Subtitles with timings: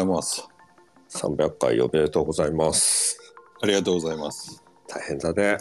[0.00, 0.48] ざいます。
[1.10, 3.18] 300回おめでとうございます。
[3.62, 4.62] ありがとうございます。
[4.88, 5.58] 大変だね。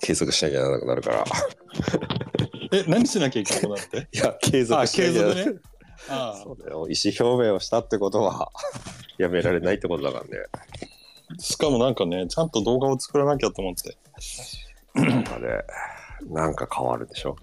[0.00, 1.24] 継続しなきゃならなくなるから。
[2.72, 4.08] え、何しなきゃいけなくなって？
[4.12, 5.60] いや、継あ、続しな継きゃなら続ね。
[6.08, 6.86] あそうだよ。
[6.88, 8.50] 意思表明をしたってことは、
[9.18, 10.30] やめられないってことだからね。
[11.38, 13.96] しかもなんかね、ちゃんと動画を作らなきゃと思って。
[14.94, 15.48] なんかね、
[16.28, 17.36] なんか変わるでしょ。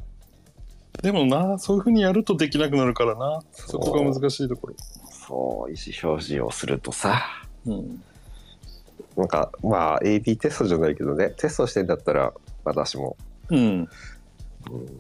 [1.02, 3.41] でもな、そういうふうにやるとできなくなるからな。
[3.52, 4.75] そこが難しいところ。
[5.29, 7.21] そう、意思表示をするとさ、
[7.65, 8.03] うん。
[9.15, 12.33] なんか、まあ、AB テストじゃないけどね、テストしてんだったら、
[12.63, 13.15] 私も、
[13.49, 13.87] うん。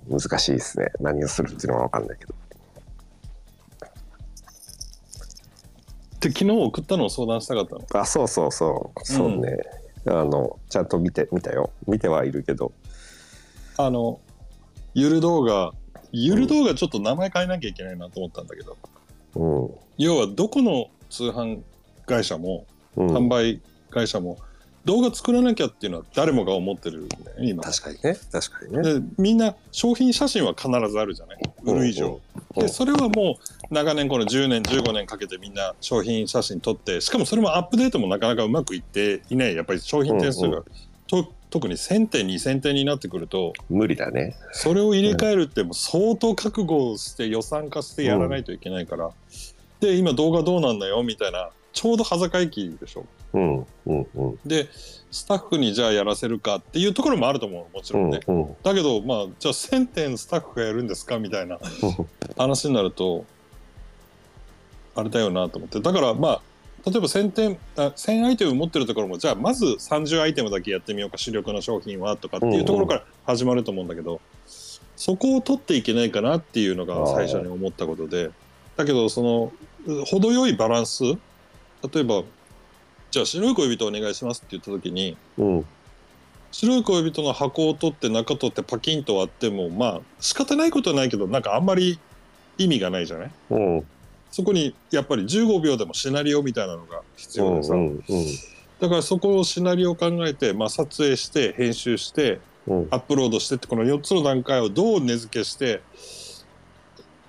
[0.09, 0.91] うん、難しいですね。
[0.99, 2.35] 何をするっていうのは分かんないけど。
[6.19, 8.01] で、昨日送ったのを相談したかったの？
[8.01, 9.57] あ、そうそうそう、そうね。
[10.05, 11.71] あの、ちゃんと見て、見たよ。
[11.87, 12.71] 見てはいるけど、
[13.77, 14.19] あの、
[14.93, 15.73] ゆる動画、
[16.11, 18.77] ゆる動画ちょっと名前変えなきゃいけないなと思ったんだけど、
[19.35, 19.69] うん。
[19.97, 21.59] 要はどこの通販
[22.05, 24.37] 会社も、うん、販売会社も、
[24.85, 27.63] 動画作らなきゃっていうのは誰もが思ってるんだよね、今。
[27.63, 28.99] 確かにね、確かにね。
[29.01, 31.37] でみんな商品写真は必ずあるじゃない？
[31.63, 32.13] 売る以上、うん
[32.55, 32.63] うん。
[32.65, 33.37] でそれはも
[33.69, 39.55] う長年この10年15年かけてみんな商品写真撮ってしかもそれもアップデートもなかなかうまくいっていない。
[39.55, 40.63] やっぱり商品点数が、うん。
[41.07, 44.35] と特に1000点2000点になってくると無理だね。
[44.51, 49.11] それを入れ替えるってもう相当覚悟をして予算化してやらないといけないから、
[49.79, 54.39] で今動画どうなんだよみたいなちょうど端境期でしょうん、うん、うん。
[54.45, 54.67] で
[55.11, 58.55] スタッフにじゃあやらせるかっていうところもあると思うもちろんね、うん、うん。
[58.63, 61.57] だけどまあじゃあ1000点スタッフがやるんですかみたいな
[62.37, 63.25] 話になると
[64.95, 66.41] あれだよなと思ってだからまあ
[66.85, 74.21] 例えば1000点あ1000アイテム持ってるところもじゃあまず30アイテムだけやってみようか主力の商品はとかっていうところから始まると思うんだけど、
[74.95, 78.31] そこを取っていけないかなっていうのが最初に思ったことで
[78.77, 79.51] だけどその
[79.85, 81.17] う程よいバランス例
[82.01, 82.23] えば
[83.11, 85.65] じゃあ白い恋人お願いしますって言った時にうん、
[86.51, 91.99] 白い恋人の箱を取って中取ってパキンと割ってもまあ仕方ないことはないけどなんかあんまり
[92.57, 93.31] 意味がないじゃない？
[93.51, 93.87] うん、
[94.31, 98.03] そこにやっぱり15秒でもシナリオみたいなのが必うん、要でさ、うん、
[98.79, 102.87] だからそこをシナリオを考えて、まあ、撮影して編集してうん。
[102.91, 105.81] アップロードしてってこの4つの段階をどう根付けして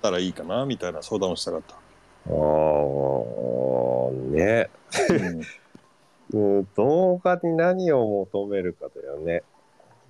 [0.01, 1.75] たらいいかなみたいな相談をしたかった。
[1.75, 2.31] ああ、
[4.31, 4.69] ね。
[5.09, 5.41] うん
[6.33, 9.43] うん、動画に何を求めるかだよね。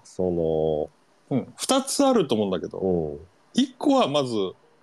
[0.03, 0.89] その、
[1.35, 3.19] うん、2つあると思うんだけどうん、
[3.55, 4.35] 1個はまず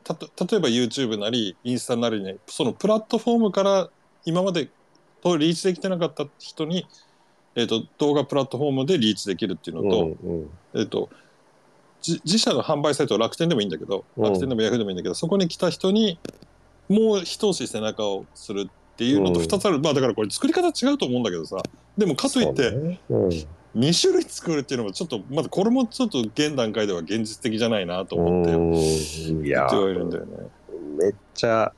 [0.09, 3.91] たと例えば YouTube なりインスタなりにそのプラットフォームから
[4.25, 4.71] 今まで
[5.23, 6.87] とリーチできてなかった人に、
[7.55, 11.11] えー、と動画プラットフォームでリーチできるっていうのと,、うん、えー、と
[12.01, 14.25] じ自社の販売サイト楽天でもいいんだけどうん。
[14.25, 16.19] 楽天でもヤフーでもいいんだけど、そこに来た人に
[16.89, 21.59] もう一押し背中をするっていうのとうん2つある、まあだからこれ作り方違うと思うんだけどさ。
[21.97, 23.01] でもかといって、ね。
[23.11, 23.31] うん、
[23.77, 30.49] 2種類作るっていうのもちょっとまだこれもちょっと現段階では現実的じゃないなと思ってうん、いやね。
[30.97, 31.73] めっちゃ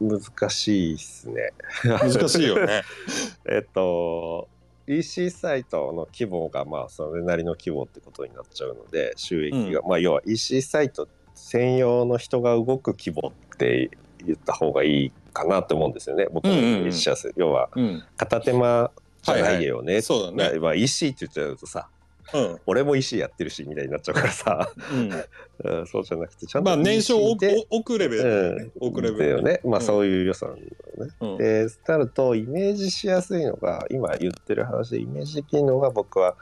[0.00, 1.52] 難しいっすね。
[1.84, 2.82] 難しいよね。
[3.48, 4.48] えっと
[4.86, 13.90] EC サイトの規模がまあそれなりの規模ってことになっちゃうので収益が、まあ要は EC サイト専用の人が動く規模って
[14.24, 18.90] 言った方がいいかなって思うんですよね僕のイメージしやすい、要はうん、片手間
[19.22, 20.58] じゃないよね、そうだね。
[20.58, 21.88] まあ EC って言っちゃうとさ
[22.32, 25.10] うん俺も EC やってるしみたいになっちゃうからさ、うん、
[25.86, 28.70] そうじゃなくてちゃんとまあ年商 EC 置でく置くレベルね。
[28.80, 30.68] 置くレベルだよねまあうんそういう良さなんだよ
[31.06, 36.36] ね、うんでなるとイメージしやすいのが今言ってる話でイメージできるのが僕は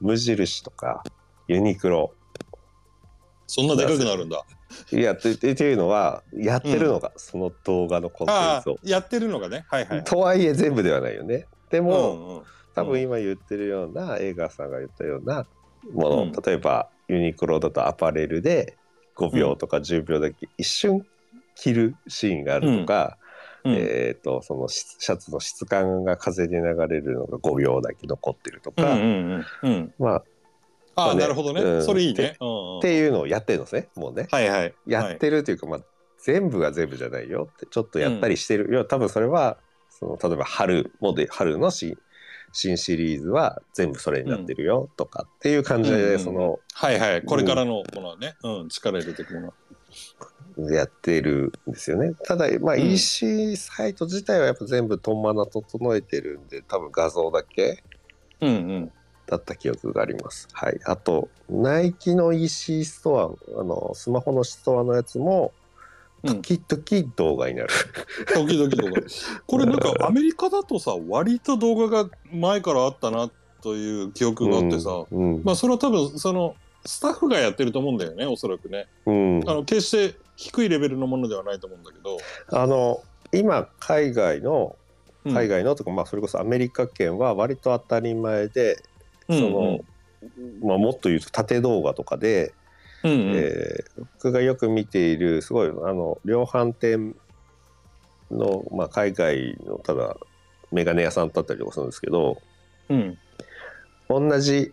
[0.00, 1.02] 無印とか
[1.48, 2.12] ユニクロ
[3.46, 4.44] そんなでかくなるんだ。
[4.90, 8.78] いやってっていうのはやってるのが、その動画のコンテンツを。
[8.82, 9.64] やってるのがね。
[9.68, 10.04] はいはい。
[10.04, 11.46] とはいえ全部ではないよね。
[11.70, 12.42] でも、うんうん
[12.76, 15.46] 多分今言ってるような映画さんが言ったような
[15.94, 18.76] もの、うん例えばユニクロだとアパレルで
[19.16, 21.06] 5秒とか10秒だけ一瞬
[21.54, 23.16] 着るシーンがあるとか、
[23.64, 29.94] うんえー、とそのシシャツの質感が風で流れるのが5秒だけ残ってるとか、うんうんうんうん。
[29.98, 30.22] ま
[30.96, 31.62] あ、あねなるほどね。
[31.62, 32.36] うんそれいいでね。
[32.40, 34.28] うんうんっていうのをやってるのですねもうね。
[34.30, 34.74] はいはい。
[34.86, 35.80] やってるというか、まあ、
[36.18, 39.56] 全部が全部じゃないよってちょっとやったりしてる、いや多分それは
[39.98, 41.96] その例えば春もで春の新
[42.52, 47.22] 新シリーズは全部それになってるよとかっていう感じで、うんうんそのはいはい。
[47.22, 48.34] これからのものはね。
[48.42, 48.68] うん。
[48.68, 49.52] 力入れていくも
[50.58, 50.70] の。
[50.70, 52.14] やってるんですよね。
[52.24, 57.82] ただ、まあ、うん EC サイト自体はやっぱ全部トンマナ整えてるんで多分画像だけ
[58.40, 58.92] うんうん。
[59.26, 60.48] だった記憶があります。
[60.52, 60.78] はい。
[60.84, 65.65] あと、ナイキの EC ストア、あの、スマホのストアのやつも、うん
[66.24, 67.68] 時々動画になる。
[68.34, 69.02] 時々動画。
[69.46, 73.30] これなんかアメリカだとさ割と動画が前からあったな
[73.62, 75.42] という記憶があってさ、うん。
[75.44, 76.54] まあそれは多分その
[76.84, 78.86] スタッフがやってると思うんだよねおそらくね。
[79.06, 79.42] うん。
[79.46, 82.18] あの決して低いレベルのものではないと思うんだけど、
[82.50, 83.02] あの
[83.32, 84.76] 今海外の
[85.24, 85.34] うん。
[85.34, 88.80] 海外のとか、まあ、それこそアメリカ圏は割と当たり前で、
[89.28, 89.38] うん。
[89.38, 89.80] その
[90.62, 92.54] まあ、もっと言うと縦動画とかで、
[93.06, 93.32] うんうん。
[93.36, 97.14] えー僕がよく見ているすごいあの量販店
[98.30, 100.16] の、まあ、海外のただ
[100.72, 102.38] メガネ屋さんだったりとかするんですけど
[102.88, 103.18] うん。
[104.08, 104.72] 同じ、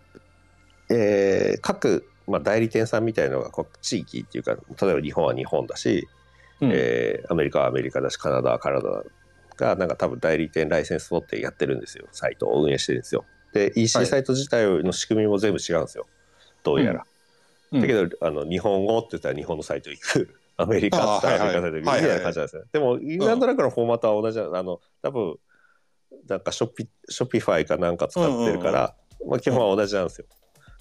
[0.90, 3.52] えー各、まあ、代理店さんみたいなのが
[3.82, 6.08] 地域っていうか例えば日本は日本だし、
[6.62, 6.72] うん。
[6.74, 9.04] えーアメリカはアメリカだしカナダはカナダ
[9.56, 12.08] がなんか多分代理店ライセンス持ってやってるんですよ。
[12.12, 13.26] サイトを運営してるんですよ。
[13.54, 16.08] で EC サイト自体の仕組みも全部違うんですよ。
[16.64, 17.13] どうやら、うん
[17.82, 20.36] だけどあの日本語って言ったら日本のサイト行く。
[20.56, 21.82] アメリカってアメリカサイト行く。
[21.82, 25.36] みたいな感じなんですよ、でもなんとなくのフォーマットは同じなのあの多分
[26.28, 28.96] なんかショピショピファイかなんか使ってるから、
[29.28, 30.28] まあ、基本は同じなんですよ、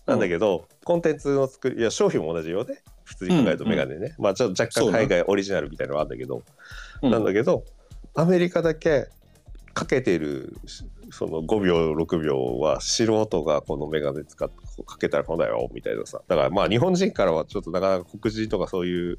[0.06, 2.82] なんだけど、コンテンツの作りいや商品も同じよね。
[3.04, 6.42] 普通に考えるとメガネね、まあちょっと若干海外オリジナルみたいなのはあるんだけど、
[7.02, 7.10] うん。
[7.10, 7.64] なんだけど
[8.14, 9.08] アメリカだけ
[9.74, 10.54] かけてる
[11.10, 16.22] その5秒6秒は素人がこのメガネ使ってかけたらこうだよみたいなさ。
[16.28, 19.18] だからまあ日本人からはちょっとなかなか黒人とかそういう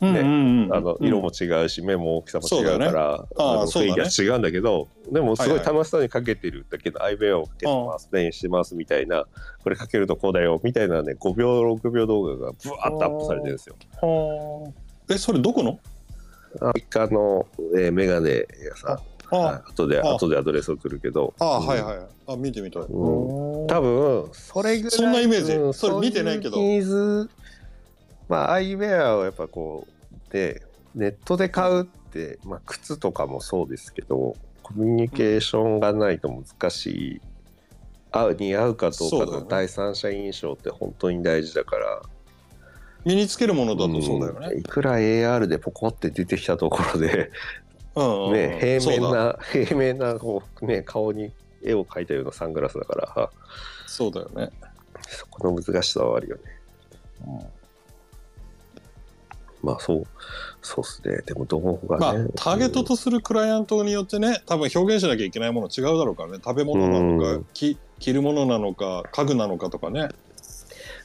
[0.00, 0.74] うんねうんうん。
[0.74, 9.24] あの色も違うし、目も大きさも違うからねあ雰囲気は違うんだけどでもすごい楽しそうにかけてるだけど、アイウェアをかけてます電してますみたいな。
[9.62, 11.02] これかけるとこうだよみたいな。
[11.02, 13.76] ね5秒6秒動画がブワーッとアップされてるんですよ。
[14.00, 14.72] は
[15.08, 15.78] あえそれどこの？
[16.60, 17.46] アメリカの、
[17.76, 18.90] えーメガネ屋さん。
[18.92, 19.00] あ
[19.38, 21.34] はい、後であ後でアドレス送るけど。
[21.38, 21.66] あ、うん。
[21.66, 22.86] はいはいあ見てみたい、ん。
[22.86, 25.52] 多分それぐらいそんなイメージ。
[25.52, 26.56] うんそれ見てないけど。
[28.28, 30.62] まあアイウェアをやっぱこうで
[30.94, 37.20] ネットで買うって、まあ、靴とかもそうですけどコミュニケーションがないと難しい。
[38.10, 42.02] 合う似合うかどうかの第三者印象って本当に大事だから。
[43.04, 44.56] 身につけるものだとそうだよね。
[44.56, 44.58] ん。
[44.60, 47.30] いくら AR でポコって出てきたところで
[47.96, 48.32] うんうんうん。
[48.32, 51.32] ね、平面な平面なこう、ね、顔に
[51.62, 53.30] 絵を描いたようなサングラスだから。
[53.86, 54.50] そうだよね。
[55.08, 56.42] そこの難しさはあるよね。
[59.62, 60.06] まあそう
[60.60, 61.22] そうっすね。
[61.24, 66.38] でも動画まあね、ターゲットとするクライアントによってね多分表現しなきゃいけないもの違うだろうからね。
[66.44, 67.46] 食べ物なのか、うん。
[67.54, 70.08] き着るものなのか家具なのかとかね。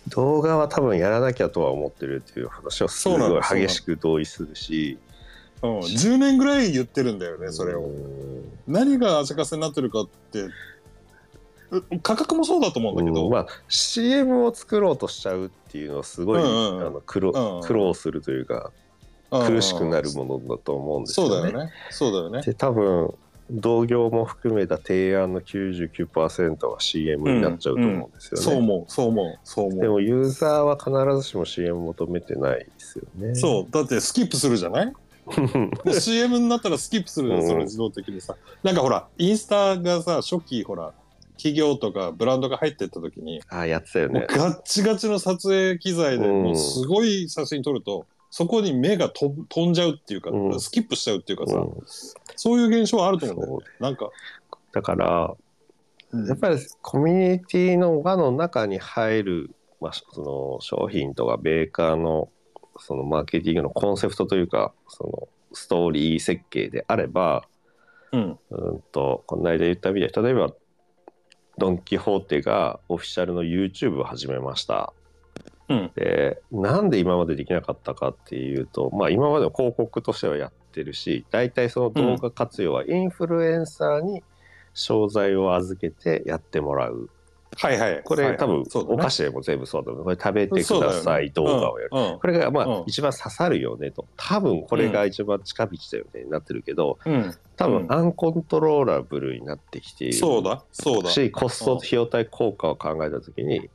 [0.07, 4.97] 動画は多分やらなきゃとは思ってるっていう話はすそうなごいの激しく同意するし
[5.61, 7.81] うん、10年ぐらい言ってるんだよねそれを。
[7.81, 10.41] うん何が足かせになってるかって
[11.71, 16.87] う価格もそうだと思うんだけど、うんまあ CM を作ろうとしちゃうっていうのはすごい、うんうんうん。
[16.87, 18.71] あの苦労うんうん苦労するというか
[19.31, 21.31] うん苦しくなるものだと思うんですよね。
[21.31, 21.71] そうだよね。
[21.89, 22.41] そうだよね。
[22.43, 23.13] で多分
[23.51, 28.43] 同業も含めた提案の99%は CM になっちゃうと思うんですよね。
[28.43, 29.81] そう思うそう思うそう思う。
[29.81, 33.33] でもユーザーは必ずしも CM 求めてないですよね。
[33.33, 33.71] そう。
[33.71, 34.93] だってスキップするじゃない？
[35.99, 38.35] CM になったらスキップするじゃんそれ自動的にさ。
[38.63, 40.93] なんかほらインスタがさ初期ほら
[41.39, 44.27] 企業とかブランドが入ってった時に、あやってたよね。
[44.29, 46.43] ガッチガチの撮影機材でうん。
[46.43, 49.33] もうすごい写真撮るとそこに目が飛
[49.65, 50.59] んじゃうっていうか、うん。
[50.59, 51.73] スキップしちゃうっていうかさ、うん。
[52.35, 53.65] そういう現象はあると思うんだよね。
[53.79, 54.09] なんか、
[54.73, 55.33] だから
[56.11, 56.27] うん。
[56.27, 62.29] やっぱりコミュニティの輪の中に入る、まあ、その商品とかメーカーの
[62.79, 67.43] そのマーケティングのコンセプトというかそのストーリー設計であれば
[68.11, 68.39] うん。
[68.49, 70.53] うんとこの間言ったみたいに例えば
[71.57, 74.93] ドン・キホーテがオフィシャルの YouTube を始めました。
[75.67, 75.91] うん。
[75.95, 84.23] でなんで今までできなかったかっていうと、まあ、今までの広告としてはやってるし大体その動画活用はインフルエンサーに
[84.73, 87.09] 商材を預けてやってもらう
[87.61, 88.01] はいはい。
[88.03, 88.31] これ、はい。
[88.31, 92.83] はい多分ねお菓子でも全部そうだと思うこれ食べてください動画をやる、うんこれがまあ、うん。
[92.87, 94.05] 一番刺さるよねと。
[94.15, 97.35] 多分これが一番近道だよね、になってるけどうん。
[97.55, 97.91] 多分うん。
[97.91, 100.13] アンコントローラブルになってきている。
[100.13, 100.63] そうだ。
[100.71, 103.69] そうだ、しコスト費用対効果を考えた時に、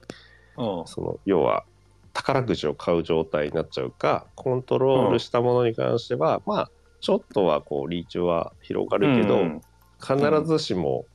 [0.57, 1.65] うん、その要は
[2.13, 9.61] 宝くじを買う状態になっちゃうかコントロールしたものに関しては、まあちょっとはこうリーチは広がるけど、うん。
[10.01, 11.07] 必ずしも、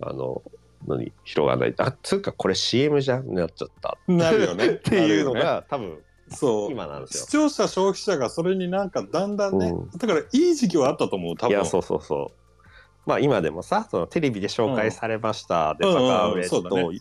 [0.00, 0.42] あの
[0.86, 3.98] 何広がらないあつうかこれ CM じゃんになっちゃった。
[4.06, 4.66] なるよね。
[4.72, 5.56] っていうのなるよね。
[5.60, 5.98] が、多分
[6.28, 6.72] そう。
[6.72, 7.24] 今なんですよ。
[7.24, 7.30] 視。
[7.30, 9.90] 聴者消費者がそれになんかだんだんね、うん。
[9.90, 11.54] だからいい時期はあったと思う多分。
[11.54, 12.68] いやそうそうそう。
[13.06, 15.94] まあ今でもさそのテレビで紹介されました、でうん。
[15.94, 16.98] バカうんうんウェと、そうだね。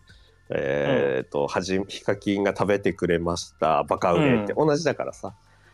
[0.50, 5.34] えっ、とはじヒカキンが食べてくれましたバカウェって同じだからさ、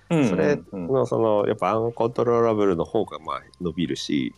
[0.10, 0.88] うんそれうん。
[0.88, 4.34] のそのやっぱアンコントローラブルの方がまあ伸びるし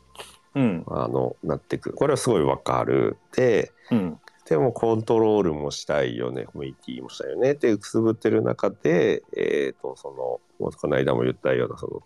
[0.56, 0.84] うん。
[0.88, 1.90] あのなってく。
[1.90, 3.18] るこれはすごいわかる。
[3.36, 4.20] でうん。
[4.50, 6.46] でもコントロールもしたいよね。
[6.46, 7.54] コミュニティもしたいよね。
[7.54, 12.04] ってくすぶってる中でえっ、とそのこの間も言ったようなその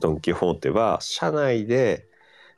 [0.00, 2.06] ドン・キホーテは社内で、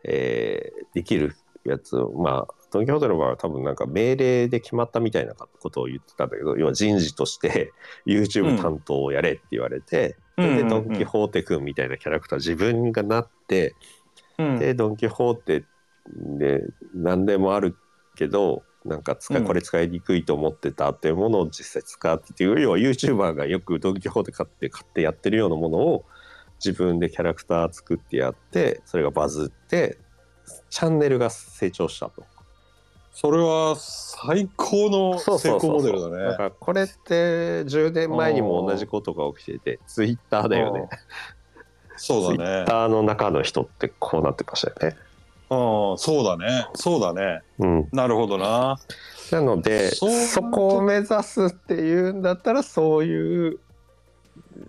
[0.05, 7.73] えーできるやつをまあドン・キホーテの場合は多分なんか命令で決まったみたいなことを言ってたんだけど要は人事として
[8.07, 13.77] YouTube 担当をやれって言われて、それでドン・キホーテ君みたいなキャラクター自分がなって、うん
[14.39, 15.65] でドン・キホーテ
[16.15, 16.63] で
[16.95, 17.77] 何でもある
[18.17, 26.05] けどなんか使これ使いにくいと思ってたっていうものを実際使ってっていう要は YouTuber がよくドン・キホーテ買って買ってやってるようなものを
[26.65, 29.99] 自分でキャラクター作ってやってそれがバズって
[30.71, 32.25] チャンネルが成長したと。
[33.11, 36.23] それは最高の成功モデルだね。
[36.23, 40.87] だからこれって10年前にも同じことが起きててツイッターだよね。
[41.97, 42.65] そうだね。
[42.65, 44.97] Twitter の中の人ってこうなってましたよね。
[45.49, 46.67] うんそうだね。
[46.75, 47.43] そうだね。
[47.59, 48.79] うん、なるほどな。
[49.31, 50.07] なのでそ
[50.43, 53.59] こを目指すっていうんだったらそういう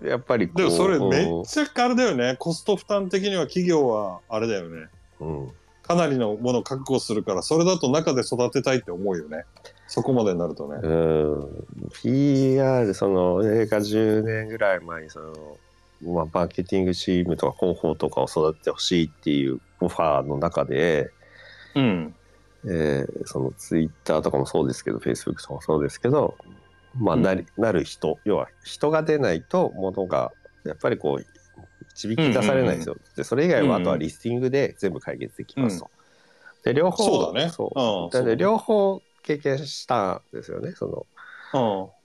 [0.04, 2.36] やっぱりでもそれめっちゃあれだよね。
[2.38, 4.88] コスト負担的には企業はあれだよね。
[5.20, 9.46] うん、かなりのものを確保するからそれだと中で育てたいって思うよね。
[9.88, 10.80] そこまでになるとね。
[10.84, 11.90] うん。
[12.04, 15.34] PR その映画10年ぐらい前にその、
[16.02, 21.12] まあ、マーケティングチームとか広報とかを育ててほしいっていうオファーの中で、
[21.76, 22.16] うん。
[22.66, 26.36] えーそのツイッターとかもそうですけどフェイスブックとかもそうですけど、
[26.98, 27.22] まあうん。
[27.22, 30.32] なりなる人要は人が出ないとものが
[30.66, 31.26] やっぱりこう
[31.96, 32.98] 導き出されないんですよ。
[33.16, 35.90] でそれ以外はあとはリスティングで全部解決できますと。
[36.64, 37.50] で両方そうだね。
[37.50, 37.72] そ
[38.14, 38.18] う。
[38.18, 38.38] うん。
[38.38, 40.74] 両方経験したんですよね。
[40.74, 41.08] そ
[41.54, 41.97] の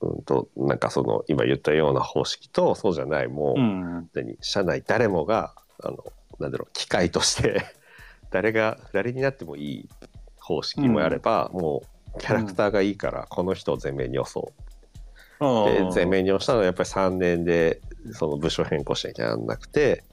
[0.00, 4.10] うんうんとなんかその今言ったような方式とそうじゃないもう、うん。
[4.14, 6.04] 何社内誰もがあの
[6.38, 7.62] なんだろう機械として
[8.30, 9.88] 誰が誰になってもいい
[10.38, 11.82] 方式もあれば、も
[12.14, 14.52] うキャラクターがいいからこの人を前面に押そ
[15.40, 17.80] う、で前面に押したのはやっぱり3年で
[18.12, 20.04] その部署変更しなきゃならなくて、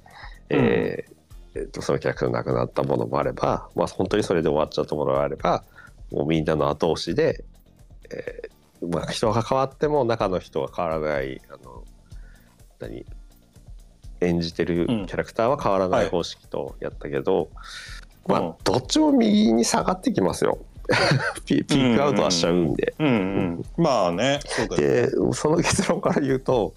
[0.50, 1.16] えー
[1.58, 5.64] えっとそのキャラクターがなくなったものもあれば、まあ、本当にそれで終わっちゃったものがあれば
[6.12, 7.46] もうみんなの後押しで、
[8.12, 11.84] えーまあ、人が変わっても中の人が変わらないあの
[12.80, 13.06] 何
[14.22, 17.50] 演じてるキャラクターは変わらない方式とやったけど、
[18.28, 18.50] まうん。
[18.50, 20.58] あどっちも右に下がってきますよ。
[21.46, 22.94] ピピークアウトはしちゃうんで。
[23.78, 26.74] まあねそでその結論から言うと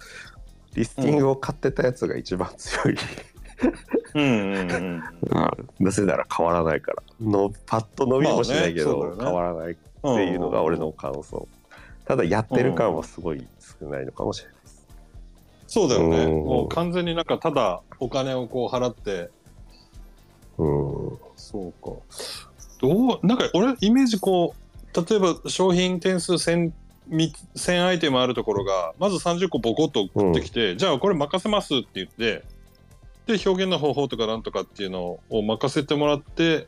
[0.75, 2.97] リスティングを買ってたやつが一番強い、
[5.79, 7.03] なぜなら変わらないから。
[7.21, 11.47] のパッと伸びもしないけど、変わらないっていうのが俺の感想
[12.09, 14.87] ただやってる感はすごい少ないのかもしれないです、
[15.67, 16.23] そうだよね。
[16.23, 16.31] うん。
[16.43, 19.29] もう完全になんかただお金をこう払って。
[20.57, 21.17] うん。
[21.35, 21.91] そうか。
[22.81, 26.71] どうなんか俺イメージこう例えば商品点数1000
[27.09, 32.43] み1000アイテムあるところがまず30個ボコッと送ってきて、じゃあこれ任せますって言って
[33.27, 36.67] で表現の方法とかなんとかっていうのを任せてもらって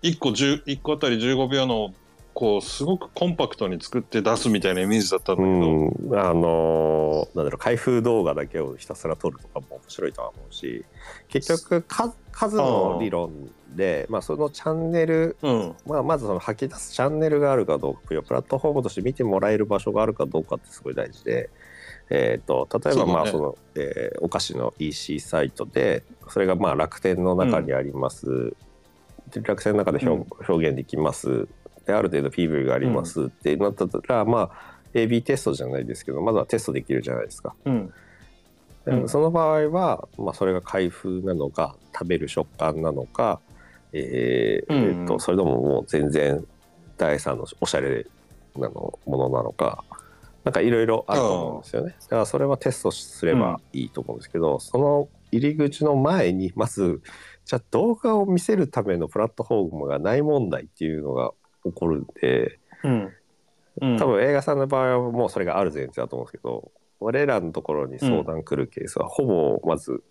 [0.00, 1.92] 1個10 1個あたり15秒の
[2.34, 10.84] こうすごくコンパクトに作って出すみたいなイメージだったんだけど、うん、あのーなんだろう開封動画だけをひたすら撮るとかも面白いとは思うし
[11.28, 15.74] 結局か数の理論でまあ、そのチャンネルうん。
[15.84, 21.50] まあ、まずその吐き出すチャンネルがあるかどうかプラットフォームとして見てもらえる場所があるかどうかってすごい大事で、
[22.08, 28.54] えー、と例えばまあその、えーお菓子の EC サイトでそれがまあ楽天の中にあります、
[29.30, 31.48] で楽天の中で表,、表現できます
[31.86, 37.54] である程度 PV がありますってなったら、まあ AB テストじゃないですけどまずはテストできるじゃないですか。
[37.64, 37.92] うん。
[38.86, 39.08] うん。
[39.08, 43.40] その場合は、まあ、それが開封なのか食べる食感なのか、
[43.92, 44.82] えーうん。
[44.82, 46.44] えーとそれとももう全然
[46.96, 48.06] 第三のおしゃれ
[48.56, 49.84] なのものなのか
[50.44, 51.94] なんかいろいろあると思うんですよね。
[52.02, 57.00] だからそれはテストすればいいと思うんですけど、その入り口の前にまず
[57.46, 61.32] じゃあ動画を見せるためのプラットフォームがない問題っていうのが
[61.64, 63.12] 起こるんでうん。
[63.80, 63.98] うん。
[63.98, 70.02] 多分映画さんの場合はもうそれがある前提だと思うんですけど我らのところに相談来るケースはほぼまず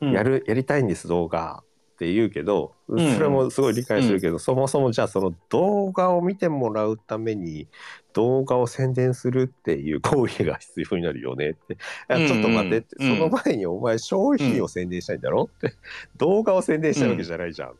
[0.00, 0.12] うん。
[0.12, 2.98] やる、やりたいんです動画って言うけどそん。
[3.20, 7.68] れもすごい理解するけど、そもそもじゃあその動画を見てもらうために
[8.14, 11.76] 動画を宣伝するっていう行為が必要になるよねってい
[12.08, 15.74] やちょっと待ってって、その前にお前商品を宣伝したいんだろって
[16.16, 17.70] 動画を宣伝したいわけじゃないじゃん。
[17.72, 17.74] っ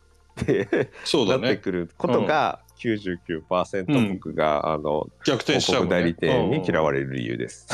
[1.05, 1.57] そうだね。
[1.57, 5.91] くることが99%僕が、あの逆転しちゃうね。
[5.91, 7.67] 代理店に嫌われれる理由です。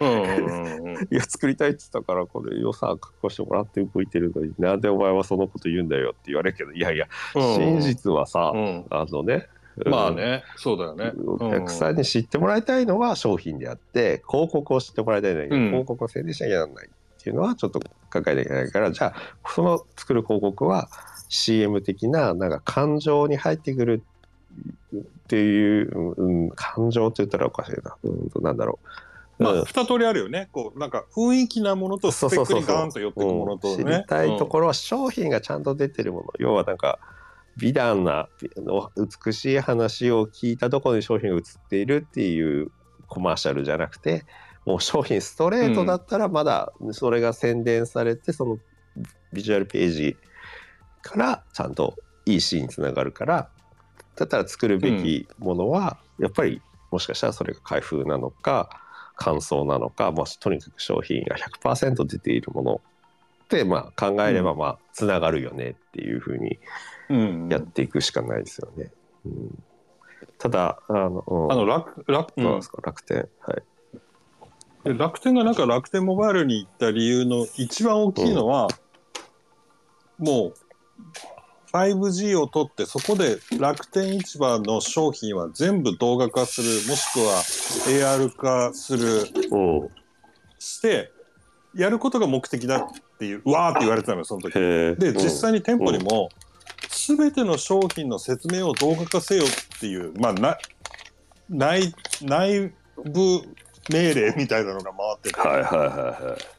[0.00, 8.86] うんうんうんいや作りたいって言ったからこれ予算確保してもらって動いてるのになんでお前はそのこと言うんだよって言われるけどいやいや真実はさ、うん。
[8.90, 9.48] あのね
[9.84, 11.12] まあねそうだよね。
[11.26, 15.66] お客さんに知ってもらいたいのは商品であって広告を知ってもらいたいのに、うん。
[15.66, 19.14] 広告を宣伝しなきゃならないっていうのはちょっと考えなきゃいけないからじゃあ
[19.50, 20.88] その作る広告は
[21.28, 24.02] CM 的ななんか感情に入ってくる
[24.96, 28.78] っていう、うん、感情って言ったらおかしいな、うん、なんだろ
[29.38, 29.64] う、まあうん。
[29.64, 30.48] 二通りあるよね。
[30.52, 33.76] こうなんか雰囲気なものとスペックにガーンと寄ってくものとうん。
[33.76, 36.98] 知ねりたいところは商品がちゃんと出てるもの、要はなんか
[37.56, 38.90] 美談なの
[39.24, 42.70] 美しい話を聞いたところに商品が映っているっていう
[43.08, 44.24] コマーシャルじゃなくて
[44.66, 48.58] もう商品ストレートだったらまだそれが宣伝されて、その
[49.32, 50.16] ビジュアルページ
[51.06, 53.48] からちゃんといいシーンにつながるから
[54.16, 56.60] だったら作るべきものはやっぱり
[56.90, 58.80] もしかしたらそれが開封なのか
[59.16, 62.80] 感想なのか、まあ、とにかく商品が100%出ているもの
[63.44, 66.58] って、まあ、考えればまあつながるよねっていうふうに
[67.08, 67.48] うん。
[67.48, 68.90] やっていくしかないですよね。
[69.24, 69.62] うん、
[70.38, 71.52] ただあの、うん。
[71.52, 72.82] あの楽楽、ですか？
[72.82, 73.28] 楽天。
[73.40, 73.62] はい。
[74.84, 78.68] で楽天がなんか楽天モバイルに行った理由の一番大きいのは、
[80.18, 80.54] もう
[81.72, 87.42] 5G を取ってそこで楽天市場の商品は全部動画化するもしくは
[87.86, 89.88] AR 化するうん、
[90.58, 91.12] して
[91.74, 94.54] やることが目的だっていううわーって言われてたのよその時。
[94.54, 96.30] で実際に店舗にも
[96.90, 100.56] 全ての商品の説明を動画化せよっていうまあな
[101.50, 102.72] 内内
[103.04, 103.42] 部
[103.90, 106.56] 命令みたいなのが回ってて、はいはいはいはい。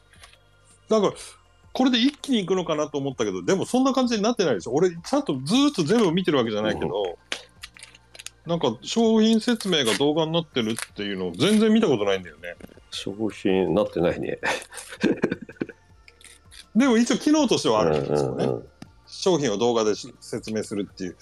[0.88, 1.12] だから
[1.78, 7.16] これで一気にいくのかなと思ったけどでもそんな感じになってないでしょ俺ちゃんとずーっと全部見てるわけじゃないけど、
[8.46, 12.56] なんか商品説明が動画になってるっていうのを全然見たことないんだよね。
[12.90, 14.40] 商品なってないね。
[16.74, 18.68] でも一応機能としてはあるんですよね、うんうんうん。
[19.06, 21.16] 商品を動画でし説明するっていう。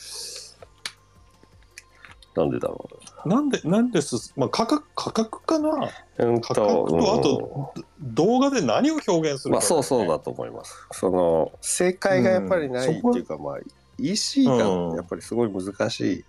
[2.34, 2.88] なんでだろ
[3.26, 5.90] なんでなんです、まあ、価格価格かな？
[6.18, 6.26] う。
[6.26, 10.74] うん価格とあと動画で何を表現するか、まあそうそうだと思います。
[10.92, 13.58] その正解がやっぱりないっていうか、まあ
[13.98, 14.56] EC が
[14.96, 16.24] やっぱりすごい難し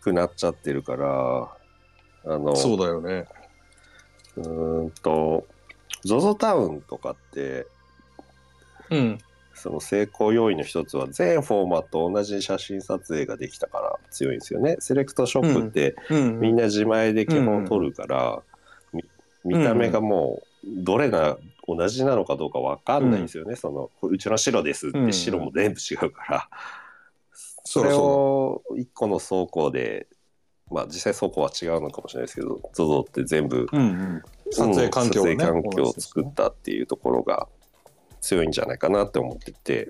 [0.00, 1.48] くなっちゃってるから、
[2.34, 3.26] あのそうだよね。
[4.36, 5.46] うーんと
[6.04, 7.66] ZOZO タウンとかって
[8.90, 9.18] うん
[9.58, 14.76] その成功要因の一つは全フォーマット同じ写真撮影ができたから強いんですよね。
[14.80, 16.40] セレクトショップってうん。
[16.40, 18.42] みんな自前で基本撮るから、
[18.92, 19.04] み
[19.44, 26.48] 見た目がもうどれな同じなのかどうか分かんないんですよね、そのこれうちの白ですってうん白も全部違うから、
[27.64, 30.06] そそうれそを1個の倉庫で
[30.70, 33.80] まあ実際倉庫は違うのかもしれないですけど ZOZO って全部う、うん。
[33.80, 37.48] うん、撮影環境を、ね撮影環境を作ったっていうところが
[38.20, 39.88] 強いんじゃないかなって思ってて、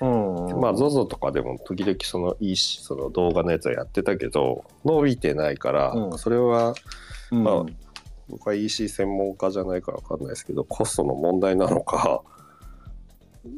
[0.00, 6.18] うんまあ ZOZO とかでも時々そのいいしその動画のやつはやってたけど伸びてないから、うん。
[6.18, 6.74] それは
[7.30, 7.44] うん。
[7.44, 7.64] まあ
[8.28, 12.22] 僕は EC 専門家じゃないから分かんないですけどコストの問題なのか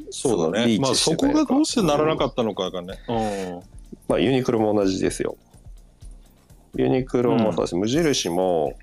[0.09, 0.77] そうだね。
[0.79, 3.61] まあそこがどうしてならなかったのかがね、うん。
[4.07, 5.37] まあユニクロも同じですよ。
[6.75, 8.73] ユニクロもそうだし、無印も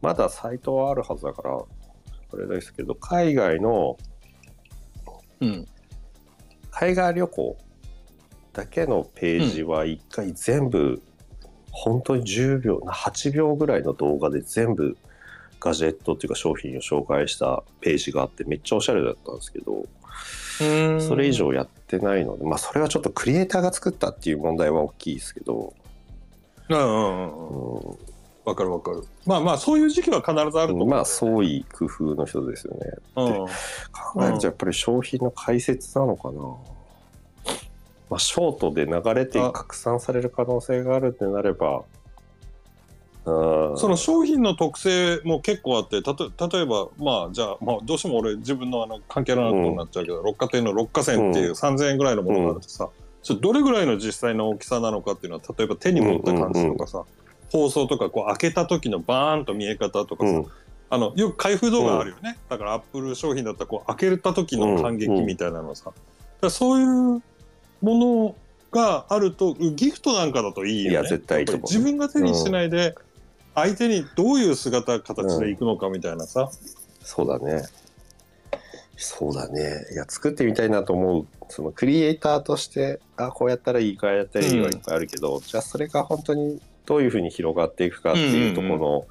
[0.00, 1.58] まだサイトはあるはずだから
[2.34, 3.96] あれですけど海外の
[5.40, 5.66] うん。
[6.70, 7.56] 海外旅行
[8.52, 11.02] だけのページは一回全部、
[11.70, 14.96] 本当に10秒8秒ぐらいの動画で全部
[15.60, 19.86] ガジェットっていうか商品を紹介したページがあってめっちゃおしゃれだったんですけど
[21.00, 25.74] それ以上やってないのでまあそれはちょっとクリエイターが作ったっていう問題は大きいですけど、
[26.68, 27.78] うんうんうん。
[27.78, 28.13] うん
[28.44, 29.04] わかるわかる。
[29.26, 32.80] まあまあそういう時期は必ずあると思う、うんまあ創意工夫の人ですよね。
[33.16, 33.46] うん。
[33.92, 36.40] 考えるとやっぱり商品の解説なのかな、
[38.10, 41.84] まあ、ショートで流れてあ拡散される可能性があるってなれば
[43.24, 43.78] うん。
[43.78, 51.52] その商品の特性も結構あってたと例えばまあじゃあ、まあ、どうしても俺自分のあの関係のあることになっちゃうけど、六花亭の六花線っていううん。
[51.52, 52.90] 3000円ぐらいのものがあるとさ、
[53.22, 57.04] ちょっとどれぐらいの実際の大きさなのかっていうのは例えば手に持った感じとかさ、
[57.54, 60.46] 包装とかこう開けた時のバーンと見え方とかさ、うん。
[60.90, 65.92] あのよく開封動画あるよね、だからアップル商品だったらこう開けた時の感激みたいなのさ、
[66.40, 67.24] だそういうも
[67.82, 68.36] の
[68.70, 70.90] があるとギフトなんかだといいよね。
[70.90, 71.62] いや絶対いいと思う。
[71.62, 72.94] やっぱり自分が手にしないで
[73.54, 76.50] 相手にどういう姿形でいくのかみたいなさ、
[77.00, 77.62] そうだね。
[78.96, 79.86] そうだね。
[79.92, 81.26] いや作ってみたいなと思う。
[81.48, 89.06] そのクリエイターとしてあこうやったらいいかやったらいいはいっぱいあるけど、じゃあそれが本当にどういうふうに広がっていくかっていうところの、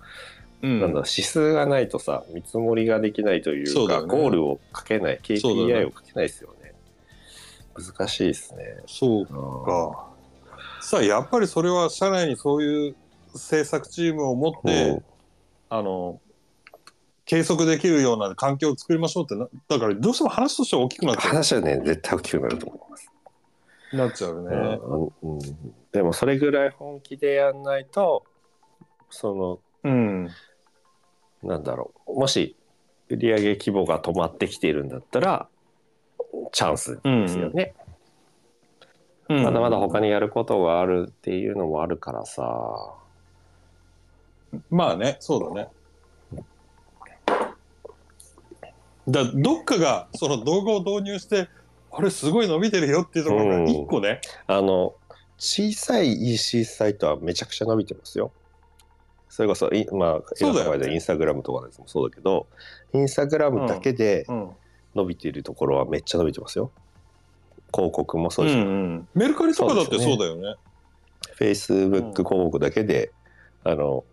[0.62, 4.08] うんなんだ指数がないとさ見積もりができないというかね。
[4.08, 6.74] ゴールをかけない KPI をかけないですよね。
[7.76, 8.78] 難しいですね。
[8.88, 9.26] そううん。
[9.66, 10.08] か。
[10.80, 12.96] さあ、やっぱりそれは社内にそういう
[13.36, 14.96] 制作チームを持って、う。
[14.98, 15.04] ん
[15.70, 16.22] あの、
[17.26, 23.03] 計測できるような環境を作りましょうってな、だからどうしても話としては大きくなっちゃ話はね絶対大きくなると思います。
[23.03, 23.03] う。
[23.98, 24.80] なっちゃうね。
[24.82, 25.40] うんうん
[25.92, 28.24] でもそれぐらい本気でやんないと
[29.10, 30.30] そのうん。
[31.44, 32.56] なんだろうもし
[33.10, 35.48] 売上規模が止まってきているんだったら
[36.52, 37.76] チャンスですよね、
[39.28, 40.08] まだまだ他に。
[40.08, 42.96] にやることがあるっていうのもあるからさ
[44.70, 45.70] まあね、そうだね。
[49.08, 51.50] だどっかがその動画を導入して、
[51.96, 54.96] あれすごい伸びてるよっていうところが一個ね、あの
[55.38, 58.32] 小さい EC サイトはめちゃくちゃ伸びてますよ。
[59.30, 60.66] それこそいまあそうだよね。
[60.66, 62.48] 今の場合でインスタグラムとかでもそうだけど
[62.94, 64.50] インスタグラムだけでうん。
[64.96, 66.72] 伸びているところはめっちゃ伸びてますよ。
[67.74, 70.56] 広告もそううんですうん、メルカリとかだってそうだよね。
[71.40, 73.12] Facebook 広告だけで、
[73.64, 74.04] あの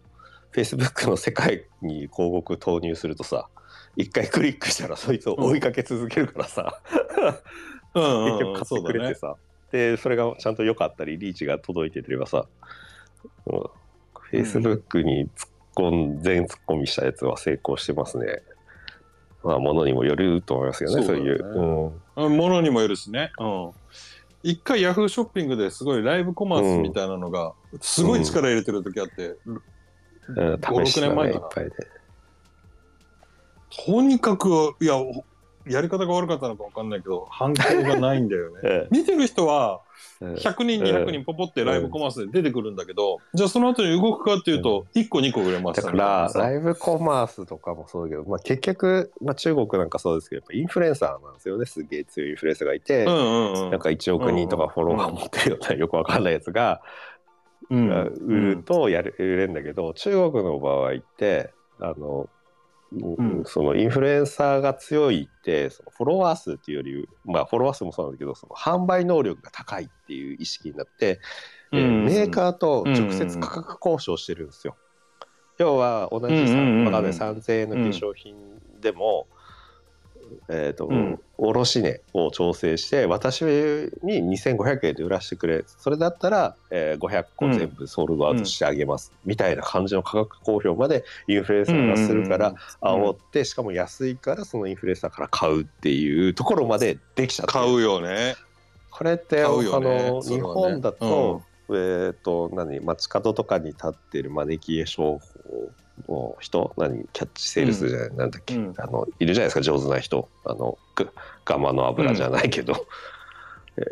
[0.53, 3.49] Facebook の世界に広告投入するとさ
[3.96, 6.81] 一回クリックしたらそいつを追いかけ続けるからさ、
[7.94, 9.35] うんうん結局買ってくれてさ、
[9.72, 12.46] でそれがちゃんと良かったりリーチが届いてればさ、
[13.46, 13.62] うん、
[14.33, 18.42] Facebook に突っ込ん全突っ込みしたやつは成功してますね。
[19.42, 21.22] まあものにもよると思いますよねそうね。
[21.22, 22.37] いう、うん。
[22.37, 23.33] ものにもよるしね。
[23.38, 23.70] うん。
[24.42, 29.62] 一回ヤフーショッピングですごいライブコマースみたいなのが、すごい力入れてる時あって、うん。
[30.29, 31.46] うん、5試し6年が前かな。
[31.46, 31.70] ねいっぱいで
[33.71, 34.97] とにかく、いや、
[35.67, 38.61] やり方が悪かったのか分かんないけど、反響がないんだよね。
[38.65, 39.81] え見てる人は
[40.23, 46.39] えうん100人、200人ポポってライブコマースで出てくるんだけど、じゃあその後に動くかっていうと、1個2個売れましだかたみたいなさ。
[46.39, 51.67] らライブコマースとかもそうだけど、まあ、結局、まあ、中国なんかそうですけどやっぱインフルエンサーなんですよね。
[51.67, 53.71] すげえ強いインフルエンサーがいて、うんうんうん。
[53.71, 56.81] なんか1億人とかフォロワー持ってるようなよくわかんないやつが、
[57.69, 57.91] うん。
[58.27, 62.29] 売るとやる売れるんだけど中国の場合ってあの、
[62.96, 63.44] ん。
[63.44, 71.20] そのインフルエンサーが強いってそのフォロワー数っていうよりまあフォロワー数もそうなんだけどその販売能力が高いっていう意識になって、
[71.72, 72.05] えーうん。
[72.05, 74.76] メーカーと直接価格交渉してるんですよ。
[75.59, 76.85] 要は同じさ、うんうんうんうん。
[76.87, 78.35] わかんない3000円の化粧品
[78.81, 79.26] でも、
[80.49, 81.21] えーとうん。
[81.38, 85.64] 卸値を調整して私に2500円で売らしてくれ。
[85.66, 97.64] それだったら、えー500個全部ソールドアウトしてあげます、みたいな感じの価格公表までインフルエンサーがするから煽ってしかも安いからそのインフルエンサーから買うっていうところまでできちゃってる。
[97.64, 98.37] 買うよね。
[98.90, 100.07] これって、買うよね。
[100.07, 100.55] あの日それはね。
[100.55, 105.71] 本だと、えっ、と何街角とかに立ってる招き商法
[106.09, 108.75] の人何キャッチセールスじゃない、なんだっけ、うん。
[108.79, 110.29] あのいるじゃないですか上手な人。
[110.45, 111.09] あのぐ
[111.45, 112.87] ガマの油じゃないけど、
[113.79, 113.83] え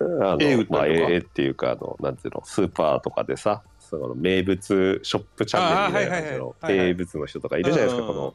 [0.00, 0.78] あの絵売ったりとか。
[0.78, 8.30] まあ絵っていうかあのなんていうのスーパーとかでさその名物ショップチャンネルみたいな感じの名物の人とかいるじゃないですか、うんうんうん。
[8.32, 8.34] こ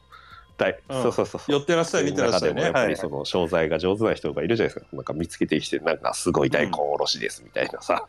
[0.60, 1.02] 大うん。
[1.02, 2.54] そうそうそう寄ってらっしゃい、見てらっしゃいね。
[2.54, 2.88] 中でもやっぱはい。
[2.90, 4.96] りその商材が上手な人がいるじゃないですか。
[4.96, 8.06] なんか見つけてきて、なんかすごい大根おろしですみたいなさ。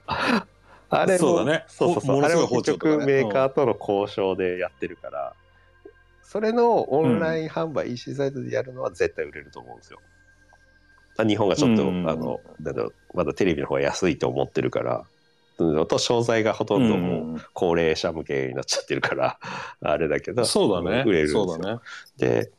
[0.91, 1.63] あれもそうだね。
[1.67, 2.21] そうそうそう。
[2.21, 5.33] あれも結局メーカーとの交渉でやってるから、
[6.21, 9.99] それのオンライン販売、EC サイトでやるのは絶対売れると思うんですよ。
[11.17, 12.09] あ日本がちょっと、うん。
[12.09, 12.73] あの、だ
[13.13, 15.05] まだテレビの方が安いと思ってるから、
[15.59, 17.41] うんと商材がほとんどもううん。
[17.53, 19.39] 高齢者向けになっちゃってるから、
[19.81, 21.03] あれだけど、そうだね。
[21.05, 21.47] 売れるんですよ。
[21.47, 21.79] そうだね。
[22.17, 22.51] で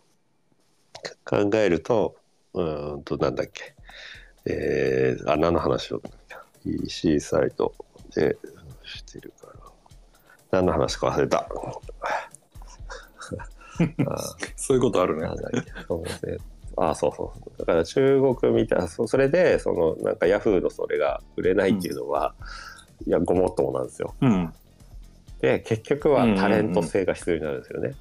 [1.25, 2.17] 考えると
[2.55, 3.75] うーんとなんだっけ。
[4.45, 6.03] えー、あ何の話を
[6.65, 7.75] ？EC サイト
[8.15, 8.37] で
[8.85, 9.55] してるから。
[10.51, 11.49] 何の話か忘れた。
[14.07, 14.17] あ
[14.57, 15.23] そういうことあるね。
[15.23, 15.37] なん。
[15.37, 15.73] だっけ。
[15.89, 16.37] そうですね。
[16.77, 17.59] あそうそうそう。
[17.59, 22.35] だから中国みたいなそそれでそのなんかヤフーのそれが売れないっていうのは、
[23.07, 24.15] いやごもっともなんですよ。
[24.21, 24.53] うん。
[25.41, 27.95] で結局はタレント性が必要になるんですよね、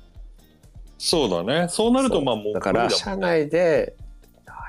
[0.97, 1.67] そうだね。
[1.69, 3.95] そうなると、まあもう、だから社内で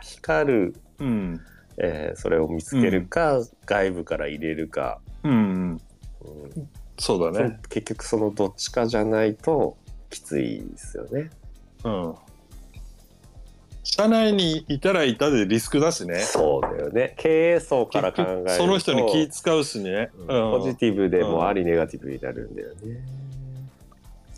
[0.03, 1.41] 光るうん。
[1.79, 5.81] えーそれを見つけるか、外部から入れるか、うんうん。
[6.57, 7.59] うんそうだね。
[7.63, 9.77] そ結局そのどっちかじゃないと
[10.09, 11.31] きついですよね。
[11.85, 12.15] うん。
[13.83, 16.21] 社内にいたらいたでリスクだしね。
[16.21, 20.11] そうだよね経営層から考えるとその人に気使うしね。
[20.29, 22.77] うんうんポジティブでもありネガティブになるんだよね。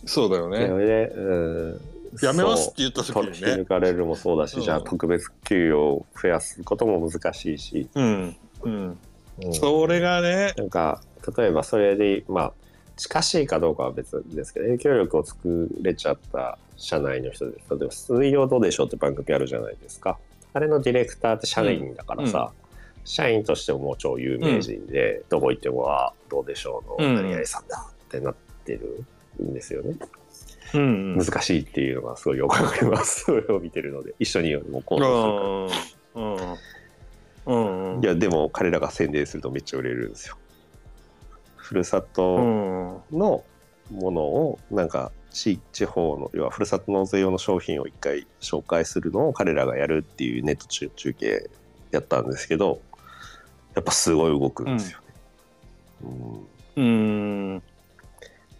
[0.06, 0.60] そうだよね。
[0.60, 1.34] ねう
[1.74, 1.80] ん
[2.22, 3.64] やめますって言った時にね引き抜。
[3.66, 8.36] かれるもそうだし、うんじゃあ特別給与を増やすことも難しいし、うん。
[8.62, 8.98] うん。
[9.42, 10.54] うんそれがね。
[10.56, 11.00] なんか
[11.36, 12.52] 例えばそれでまあ
[12.96, 20.18] 近しいかどうかは別ですけど影響力を作れちゃった社内の人です例えば「水曜どうでしょう」って番組あるじゃないですか
[20.52, 22.52] あれのディレクターって社員だからさ、
[23.04, 29.04] 社員としてももう超有名人で、どこ行っても「あどうでしょう」の何々さんだってなってる
[29.42, 29.96] んですよね。
[30.74, 33.24] うん難しいっていうのがすごいよくわかります。
[33.24, 36.22] それを見てるので一緒にもう行動するから。
[36.22, 36.56] うん
[37.46, 40.36] うんいやでも彼らが宣伝するとめっちゃ売れるんですよ。
[41.56, 43.44] ふるさうとんの
[43.90, 51.50] ものをなんか地地方の要はふるさと納税用の商品を一回紹介するのを彼らがやるっていうネット中中継
[51.90, 52.80] やったんですけど
[53.74, 55.04] やっぱすごい動くんですよね。
[56.76, 57.62] うんうん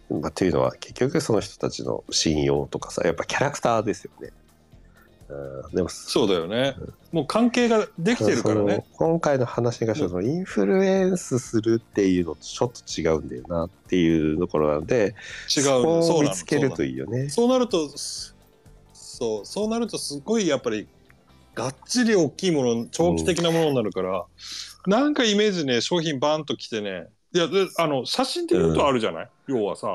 [0.09, 4.29] まあ、というのは結局その人たちの信用とかさやっぱキャラクターですよね。
[5.27, 6.75] うん、でもそうだよね。
[7.11, 8.85] もう関係ができてるからね。
[8.93, 15.15] 今回の話がそのインフルエンスするっていうのとちょっと違うんだよなっていうところなので
[15.55, 15.63] 違う
[16.03, 17.29] そう見つけるといいよね。
[17.29, 17.89] そうなると
[18.93, 20.87] そうそうなるとすごいやっぱり
[21.55, 24.25] がっちり大きいもの長期的なものになるから、
[24.85, 27.07] なんかイメージね商品バーンと来てね。
[27.33, 29.87] いやであの写真で言うとあるじゃない、要はさ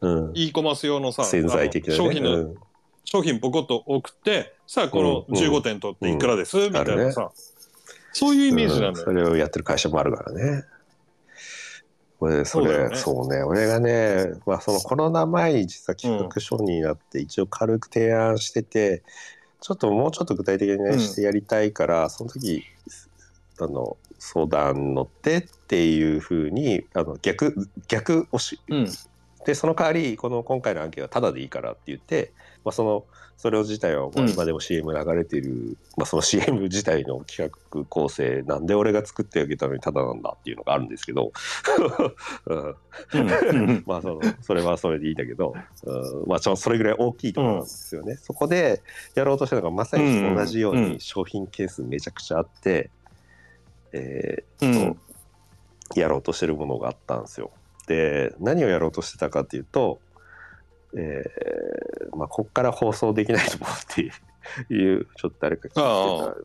[0.00, 1.96] うん、e コマース用のさ潜在的なね。
[1.96, 2.54] 商品の、うん。
[3.04, 7.30] 商品ボコッと送ってさあこのうん15点取っていくらです、みたいなさ、
[8.12, 9.16] そういうイメージなんだよ、うん。
[9.16, 10.64] それをやってる会社もあるからね。
[12.18, 12.96] これそれね。
[12.96, 13.42] そうね。
[13.42, 19.02] 俺がね、まあ、そのコロナ前に実は企画書になって一応軽く提案してて、
[19.60, 22.62] ちょっともうちょっと具体的にね、うんしてやりたいからその時
[23.60, 28.60] あの相談乗ってっていうふうにあの逆逆押し。
[28.68, 28.88] うん。
[29.44, 32.32] でその代わりこの今回の案件はタダでいいからって言って、
[32.64, 33.04] まあ、その
[33.36, 34.30] それ自体はまあうん。
[34.30, 41.32] 今でも CM 流れてる、まあ、その CM 自体の企画構成なんで俺が作ってあげたのにタダなんだっていうのがあるんですけど、
[42.48, 43.84] うんうんうん。
[43.86, 48.82] まあそのそれはそれでいいんだけど、うんまあ、ちょそれぐらい大きいところなんですよね、そこで
[49.14, 52.90] やろうとしたのがまさに同じよううんに商品件数めちゃくちゃあって、
[53.92, 54.98] えーうん。
[55.94, 57.50] やろうとしてるものがあったんですよ。
[57.86, 60.00] で何をやろうとしてたかっていうと、
[60.96, 64.10] えーまあ、こっから放送できないと思うってい
[64.70, 66.36] ういうちょっと誰か聞いてたらああまあいいや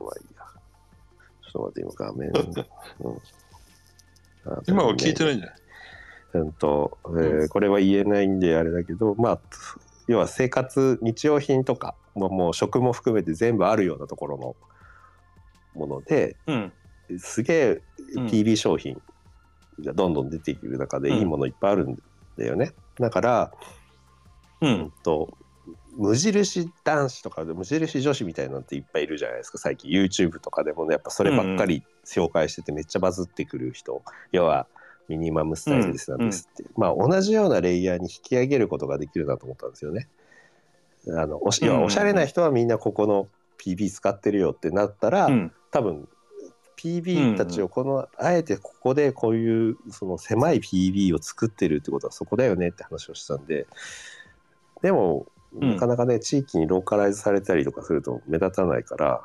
[1.44, 2.30] ちょっと待って今画面、
[3.02, 3.18] うん。
[4.52, 5.56] あ今は聞いてないんじゃない？
[6.34, 9.40] うんと、えーこれは言えないんであれだけどまあ
[10.08, 14.56] 要は生活日用品とかももう食も含めて全部あるようなところの
[15.76, 16.74] ものでうん。
[17.20, 17.82] すげえ
[18.16, 18.26] うん。
[18.28, 19.02] PB 商品
[19.84, 21.16] がどんどん出てくる中でうん。
[21.18, 22.02] いいものいっぱいあるん
[22.38, 22.74] だよね。
[23.00, 23.52] だから、
[24.62, 24.74] ううん。
[24.74, 25.38] んと
[25.96, 29.58] 無印男子とかで無印女子みたいなのっていっぱいいるじゃないですか。
[29.58, 34.68] 最近 YouTube とかでもねやっぱそればっかり紹介しててめっちゃバズってくる人、要は
[35.08, 40.08] ミニマムスタイルですなんですって、まあ同じようなレイヤーに引き上げることができるなと思ったんですよね。
[41.08, 45.52] あのおし要はおしゃれな人はみんなここの PB 使ってるよってなったら、うん。
[45.72, 46.08] 多分
[46.78, 53.68] PB たちをこの、あえてここでこういうその狭い PB を作ってるってことはそこだよねって話をしたんで
[54.82, 55.72] でもうん。
[55.72, 59.22] なかなかね、地域にローカライズされたりとかすると目立たないから、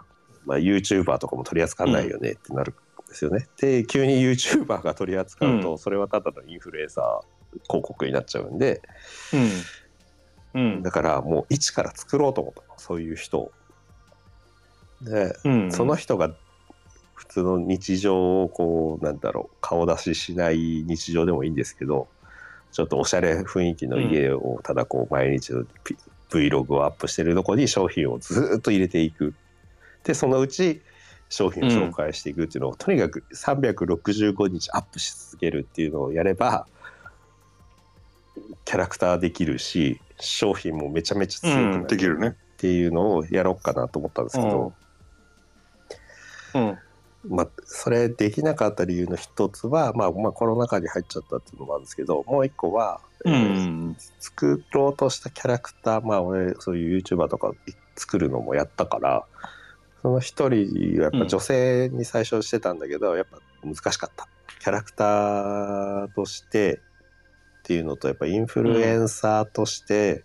[0.46, 3.46] まあ、YouTuber とかも取り扱わないよねってなるんですよね。
[3.58, 8.82] で急に YouTuber が取り扱うと、うそれはただのインフルエンサー広告になっちゃうんで。
[10.54, 10.60] うん。
[10.60, 10.82] うん。
[10.82, 13.52] だからもう一から作ろうと思ったのそういう人を。
[15.02, 15.72] でうん。
[15.72, 16.34] その人が
[17.14, 22.08] 普通の日常をこうなんだろう顔出ししない日常でもいいんですけど
[22.74, 25.96] ちょっとおしゃれ雰囲気の家をただこう毎日のピ
[26.28, 29.32] Vlog をアップしてるとこに商品をずっと入れていく。
[30.02, 30.82] でそのうち
[31.28, 36.66] 商品を紹介していくっていうのを、とにかく365日アップし続けるっていうのをやれば
[38.64, 42.28] キャラクターできるし商品もめちゃめちゃ強くなうんできるね。
[42.30, 44.72] っていうのをやろうかなと思ったんですけど、
[46.54, 46.78] うん
[47.28, 57.52] まあ、それできなかった理由の一つは、まあ、まあコロナ禍に入っちゃったっていうのもあるんですけどもう一個は、うえーん作ろうとしたキャラクターまあ俺そういう YouTuber とか
[57.96, 59.24] 作るのもやったから
[60.04, 64.28] その一人はやっぱ女性に最初してたんだけど、やっぱ難しかった。
[64.60, 66.80] キャラクターとして
[67.60, 70.22] っていうのとやっぱインフルエンサーとして、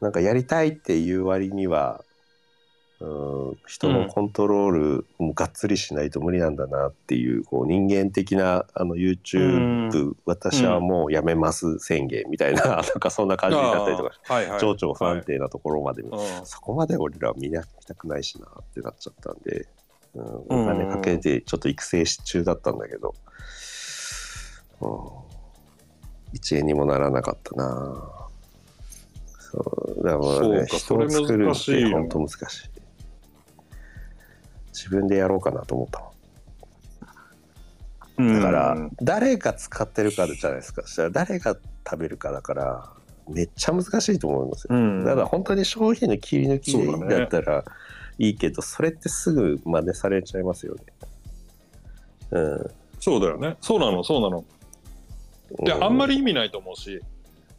[0.00, 2.04] なんかやりたいっていう割には
[3.00, 3.58] うん。
[3.66, 14.60] 人のコントロールもがっつりしないと無理なんだなっていうこう人間的なあの YouTube、私はもうやめます宣言みたいな なんかそんな感じになったりとかはいはい。
[14.60, 16.10] 情緒不安定なところまで、うん。
[16.44, 19.68] そこまで俺らは見な見たくないしなってなっちゃったんで、
[20.14, 20.64] うん、うん。
[20.64, 23.14] お金かけてちょっと育成中だったんだけど、
[24.80, 24.88] うん、
[26.34, 28.24] 1円にもならなかったな。
[29.38, 30.02] そう。
[30.02, 32.34] だからね人を作るって本当難し
[32.64, 32.77] い
[34.78, 36.08] 自分でやろうかなと思った
[38.18, 40.82] だから、誰が使ってるかじゃないですか。
[40.82, 41.56] そしたら誰が
[41.88, 42.90] 食べるかだから
[43.28, 44.76] めっちゃ難しいと思いますよ。
[44.76, 47.64] うん、だから本当に商品の切り抜きでいいんだったら
[48.18, 50.80] いいけどそれってすぐ真似されちゃいますよね。
[52.32, 52.70] うん。
[53.00, 53.56] そうだよね。
[53.60, 54.44] そうなのそうなの。
[55.64, 57.00] で、あんまりり意味ないと思うし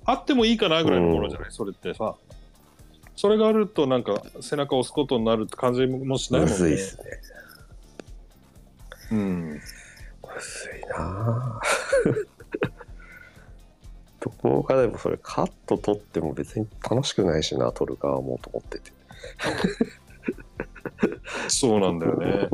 [0.05, 2.15] あってもいいかなぐらいのものじゃない、それってさ。
[3.15, 6.65] それがあるとなんか背中を押すことになるって感じもしないむもんね。
[6.65, 7.03] ずいっすね。
[9.11, 9.19] うん。
[9.49, 9.59] む
[10.41, 12.13] ずいなぁ。
[14.19, 18.91] どこかでもそれカット取っても別に楽しくないしな撮る側もと思ってて。
[21.47, 22.49] そうなんだよね。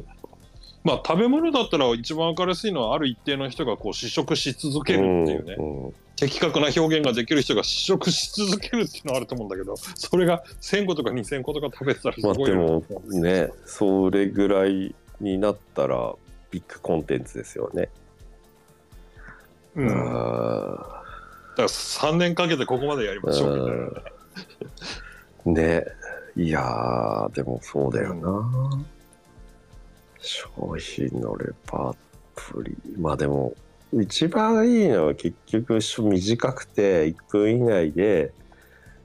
[0.83, 5.93] まあ食べ物だったら一番分かりやすいのはある一定の人がこう試食し続けるっていうね、うんうん。
[6.15, 12.83] 的確な表現ができる人が試食し続けるっていうのはあると思うんだけどそれが1,000個とか2,000個とか食べてたらすまあでごいよも
[13.19, 16.13] ねそれぐらいになったら
[16.55, 17.89] ビッグコンテンツですよね。
[19.75, 21.03] うん、だか
[21.57, 25.59] あら3年かけてここまでやりましょうみたいな。
[25.61, 25.85] ね。
[26.37, 28.85] いやーでもそうだよな、
[30.19, 31.95] 商品のレパー
[32.53, 33.01] トリー。
[33.01, 33.53] まあでも
[33.93, 38.31] 一番いいのは結局短くて1分以内で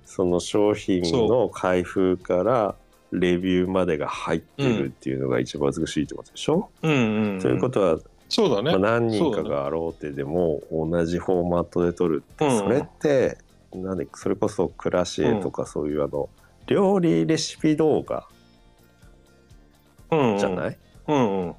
[0.05, 2.75] その商品の開封から
[3.12, 12.59] レビューまでが入ってるっていうのが一番美しいってことでしょ、うんうん、うん、ということは、そうだね、まあ、何人かがあろうてでも同じフォーマットで撮るって、うん。
[12.59, 13.38] それって
[13.75, 16.29] なんでそれこそクラシエとかそういうあの、
[16.66, 18.27] 料理レシピ動画
[20.12, 21.55] うんうん、じゃない、うんうん。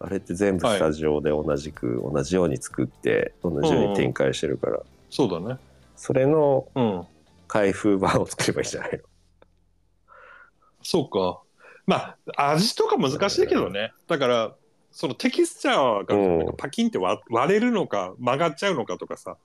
[0.00, 5.58] あれって全部スタジオで同じく、同じように作って同じように展開してるから、そうだね。
[5.96, 7.06] それのうん。
[7.48, 8.98] 開封版を作ればいいじゃないの
[10.82, 11.40] そうか。
[11.86, 13.92] まあ味とか難しいけどね。
[14.08, 14.54] だから
[14.90, 16.38] そのテキスチャーがうん。
[16.38, 19.36] なんかパキンって割割れるのか曲がっちゃうのかとかさ。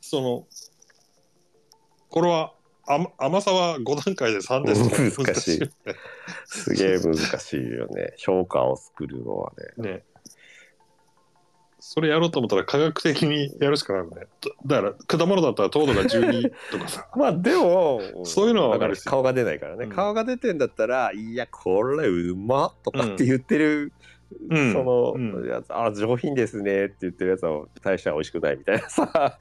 [0.00, 0.46] その
[2.08, 2.52] これは
[2.86, 5.70] 甘甘さは5段階で3です難しい。
[6.46, 8.14] すげえ難しいよね。
[8.16, 9.90] 評価を作るのはね。
[9.92, 10.04] ね
[11.80, 14.26] それやろうと思ったら科学的にやるしかないもんね。
[14.40, 17.06] とだから果物だったら糖度が12とかさ。
[17.16, 19.04] まあでもそういうのはわだかるし。
[19.04, 19.90] 顔が出ないからね、うん。
[19.90, 23.92] 顔が出てんだったらいやこれうまっとかって言ってる、
[24.50, 24.72] うん。
[24.72, 25.48] その、うん。
[25.48, 29.38] やつあ上品ですねって言ってるやつは大して美味しくないみたいなさ。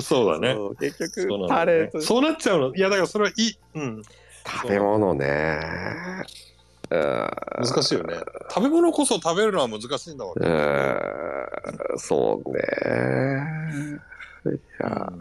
[0.00, 0.56] そうだね。
[0.80, 2.74] 結局タレとそうなっちゃうの。
[2.74, 4.02] いやだからそれはいい、うん、
[4.44, 5.60] 食べ物ね。
[6.44, 6.49] うん
[6.90, 8.16] 難しいよね。
[8.48, 11.98] 食べ物こそ食べるのは難しいんだわけ、うん。
[11.98, 12.60] そうね。
[14.46, 15.12] いや。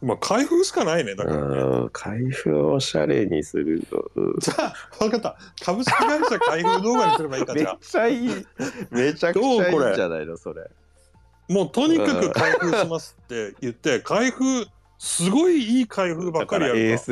[0.00, 1.90] まあ開封しかないねだからね、うん。
[1.92, 4.38] 開封をおしゃれにするの。
[4.40, 5.36] じゃあ分かった。
[5.64, 7.78] 株式会社開封動画にすればいいかめっじゃあ。
[7.80, 8.46] ちゃいい。
[8.90, 10.68] めちゃくちゃいいんじゃないのそれ。
[11.48, 14.66] もうとにかく開封しますって言って開封
[14.98, 17.04] すごいいい開封ばっかりやるか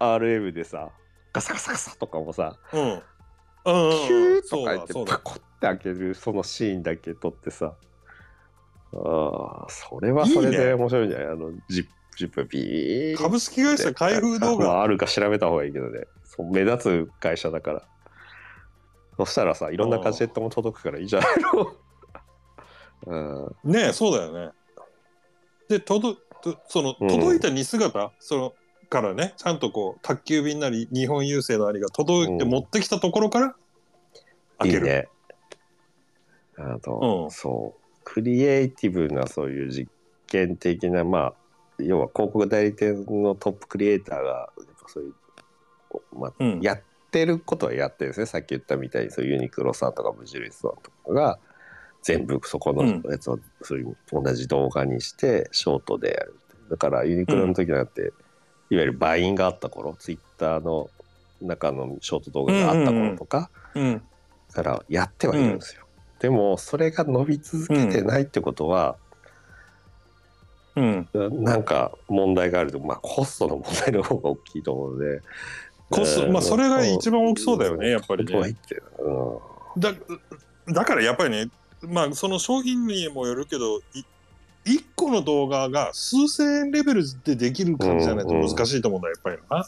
[0.00, 0.88] ASRM でさ
[1.36, 2.80] ガサガサガサとかもさうん。
[2.80, 3.00] うんうん
[3.64, 7.74] キューとか言ってパコって開けるそのシーンだけ撮ってさ。
[8.94, 11.26] ああそれはそれで面白いんじゃない？
[11.28, 14.66] あのジップジップビー株式会社開封動画。
[14.66, 16.04] まあ、あるか調べた方がいいけどね。
[16.24, 17.82] そう目立つ会社だから。
[19.18, 21.74] そしたらさいろんなガジェットも届くからいいじゃないの？
[23.64, 23.72] うん。
[23.72, 24.52] ねえそうだよね。
[25.68, 27.08] で届とそのうん。
[27.08, 28.52] 届いた荷姿、その
[28.88, 33.54] からねちゃんとこう宅急便なり日本郵政なりが届いてうん持ってきたところから
[34.58, 35.08] 開ける、いいね。
[36.58, 37.30] あと、うん。
[37.30, 39.90] そうクリエイティブなそういう実
[40.26, 41.34] 験的なまあ
[41.78, 45.14] 要は広告代理店のトップクリエイターがやっぱそういう、
[46.18, 46.60] まあうん。
[46.60, 48.26] やってることはやってるんですね。
[48.26, 51.38] さっき言ったみたいにそういうユニクロさんとか無印さんとかが
[52.02, 53.02] 全部そこのうん。
[53.10, 56.38] やつをそういう同じ動画にしてショートでやる。
[56.70, 58.12] だからユニクロの時なんて、
[58.70, 60.90] いわゆるバインがあった頃ツイッターの
[61.42, 64.02] 中のショート動画があった頃とか、うん。
[64.56, 65.84] からやってはいるんですよ、
[66.18, 68.96] でもそれが伸び続けてないってことは、
[70.74, 75.20] うん、なんか問題があるとまあコストの問題の方が大きいと思うので
[75.90, 78.32] コストまあそれが一番大きそうだよねやっぱりね。
[78.32, 78.82] そう入ってる。
[78.98, 79.80] うん。
[79.80, 79.92] だ
[80.68, 81.50] だからやっぱりね
[81.82, 84.04] まあその商品にもよるけどい
[84.66, 89.64] 1個の動画が数千円レベルでできる感じじゃないと難しいと思うんだやっぱりな。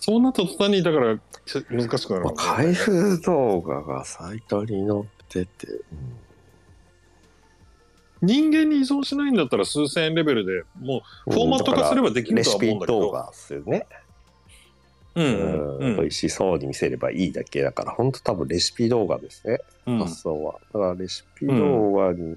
[0.00, 2.32] そうなった途端にだからち難しくなるね。
[2.36, 5.68] 開封動画がサイトに載ってて、
[8.22, 13.00] 人間に依存しないんだったら数千円レベルでもうフォーマット化すればできるとは思うんだけど。
[13.00, 13.86] レシピ動画ですよね。
[15.14, 15.96] うんうんうん。
[15.96, 19.98] 美味しそうに見せればいいだけだから本当多分レシピ動画ですね、うん。
[19.98, 20.54] 発想は。
[20.72, 22.36] だからレシピ動画に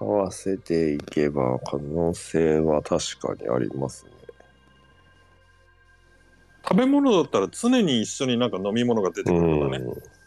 [0.00, 4.12] 合わせていけば可能性は確かにありますね。
[6.64, 9.84] 食べ物だったら常に一緒になんか飲み物が出てくるとかね。
[9.84, 10.18] うん。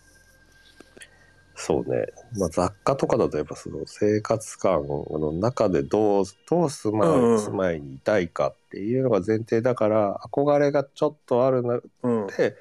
[1.56, 2.08] そうね、
[2.40, 7.40] まあ、雑貨とかだとやっぱその生活感の中でどうどう住ま,、うんうん。
[7.40, 12.28] 住まいにいたいかっていうのが前提だから憧れがちょっとあるのうん。
[12.36, 12.56] で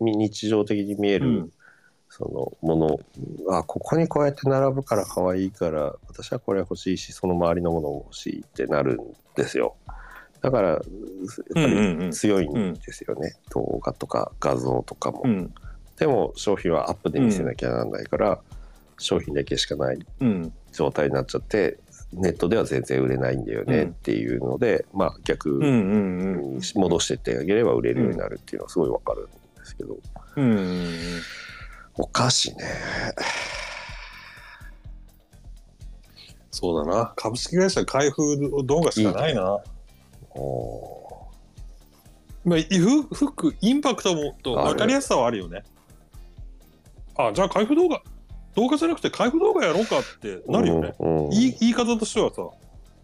[0.00, 1.50] み日常的に見える、うん
[2.16, 2.98] そのも
[3.48, 8.98] のあここにこうやって並ぶから可愛いから私はこれ欲しいしその周りのものも欲しいってなるん
[9.34, 9.76] ですよ。
[10.40, 10.80] だからやっ
[11.54, 11.72] ぱうんうん。
[11.72, 15.52] うんり強いんですよね、動画とか画像とかも、うん。
[15.98, 18.40] でも商品はアップで見せなきゃなんないから、
[18.98, 20.52] 商品だけしかないうん。
[20.72, 21.78] 状態になっちゃって
[22.14, 29.24] ネットでは全然売れないんだよねっていうので、まあ逆うんうんに戻してってあげれば売れるようになるっていうのはすごいわかるん
[29.58, 29.96] ですけど、
[30.36, 30.86] うんうん
[31.98, 32.64] お菓子ね
[36.50, 39.58] そうだな株式会社開封動画しかないな。
[40.30, 41.28] お
[42.46, 45.64] まあ、ふ服インパクトもと分かりやすさはあるよね。
[47.18, 48.00] あじゃあ開封動画
[48.54, 50.94] 動画じゃなくて開封動画やろうかってなるよね。
[50.98, 52.42] うんうん言い言い方としてはさ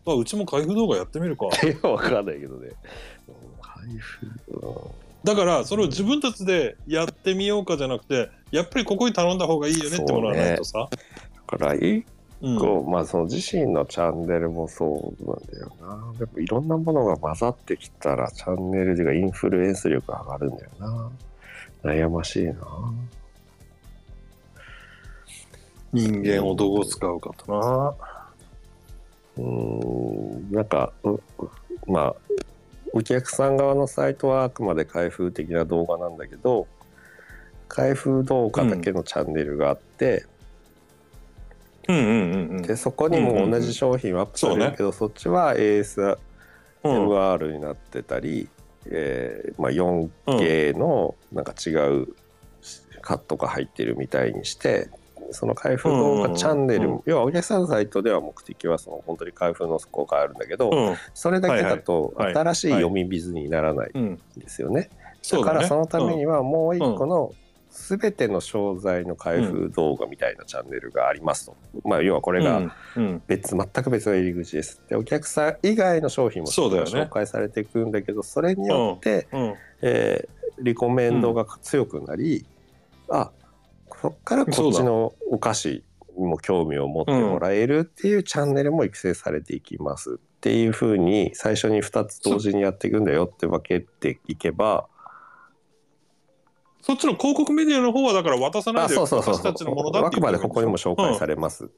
[0.07, 1.47] あうちも開封動画やってみるか。
[1.67, 2.71] いやわかんないけどね。
[3.61, 10.89] 開封、うんだからそれを自分たちでやってみようかじゃなくてやっぱりここに頼んだ方がいいよねってものはないとさ。
[10.91, 12.05] だから一
[12.43, 16.19] うん個、まあその自身のチャンネルもそうなんだよな。
[16.19, 21.11] でもいろんなものが混ざってきたらチャンネルでがインフルエンス力上がるんだよな。
[21.85, 22.55] 悩ましいな。
[25.93, 27.95] 人間をどう使うかとな。
[29.37, 31.19] うーん、なんか、う
[31.87, 32.15] まあ、
[32.93, 36.67] お客さん側のサイトはあくまで開封的な動画なんだけど、
[37.73, 40.27] 開封動画だけのチャンネルがあって、
[41.89, 42.63] うんうんうんうん。
[42.63, 46.19] でそこにも同じ商品はアップされるけど、そっちは ASMR
[46.85, 47.53] うん。
[47.55, 48.47] になってたり、
[48.87, 52.09] えーまあ、4K のなんか違う
[53.01, 54.91] カットが入ってるみたいにして
[55.31, 60.97] その開封動画チャンネル、うん要はお客さんのサイトでは目的はその本当に開封の効果あるんだけど、うん。
[61.15, 64.03] それだけだと新しい読み水にならないうん。
[64.03, 64.91] んですよね。
[65.31, 67.33] だからそのためにはもう一個の
[67.73, 71.57] 全ての商材の開封動画みたいなチャンネルがありますと。
[71.85, 74.83] まあ要はこれがうんうん別全く別の入り口です。
[74.89, 82.47] でお客さん以外の商品も紹介されていくんだけどそれによって、うんえーリコメンドが強くなり、
[83.09, 83.31] あ
[83.89, 85.85] こっからこっちのお菓子
[86.17, 94.87] にも興味を持ってもらえるっていうチャンネルも育成されていきますっていうふうに最初に2つ同時にやっていくんだよって分けていけば
[96.83, 99.35] そっちの広告メディアの方はだから渡さないあでそうそうそう。
[99.35, 101.71] 私たちのものだあっていうくまでここにも紹介されます、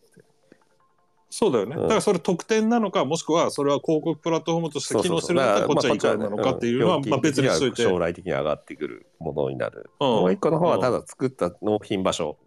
[1.28, 1.82] そうだよね、うん。
[1.82, 10.08] だからそれ特典なのかもしくはそれは広告プラットフォームとして機能してるんだったらこっちはいかがなのかっていうのはまあまあ別にしといて、将来的に上がってくるものになる、うん。
[10.08, 12.38] もう一個の方はただ作った納品場所、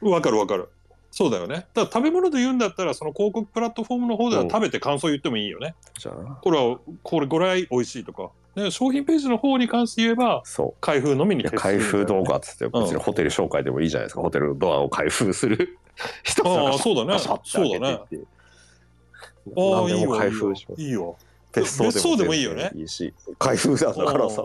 [0.00, 0.68] わかるわかる。
[1.10, 1.54] そうだよね。
[1.54, 6.40] だから食べ物で言うんだったらその広告プラットフォームの方ではうん食べて感想言ってもいいよね、じゃあ。
[6.42, 10.80] これはこれぐらい美味しいとかで商品ページの方に関して言えばそう。
[10.80, 12.82] 開封のみに徹する開封動画っつってうん。
[12.82, 15.78] 別にホテル紹介でもいいじゃないですか、ホテルのドアを開封する
[16.22, 17.18] 人ああそうだね。
[17.18, 20.82] そうだねあいいわいいわ開封します。
[20.82, 21.16] いいよ
[21.52, 22.72] 別別荘でもいいよね。
[22.74, 23.14] いいし。
[23.38, 24.44] 開封だからさ。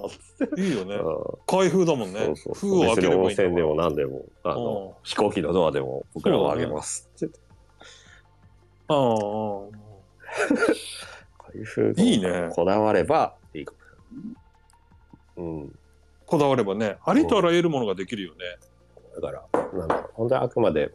[0.58, 0.96] いいよね。
[0.96, 1.24] うん。
[1.48, 2.34] 開封だもんね。
[2.54, 7.40] 封を開ければいいんだから泉でも何でもあの飛行機のドアでも僕らはあげますって。
[8.90, 9.18] ああ
[11.52, 12.50] 開封いいね。
[12.52, 13.34] こだわれば
[15.40, 15.80] うん。
[16.26, 18.40] こだわればねありとあらゆるものができるよね。
[19.16, 20.12] だからなんだろう。
[20.14, 20.92] 本当にあくまで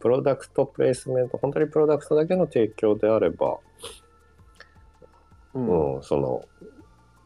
[0.00, 3.58] プロダクトプレイスメント本当にプロダクトだけの提供であれば、
[5.54, 5.96] うん。
[5.96, 6.44] うん、その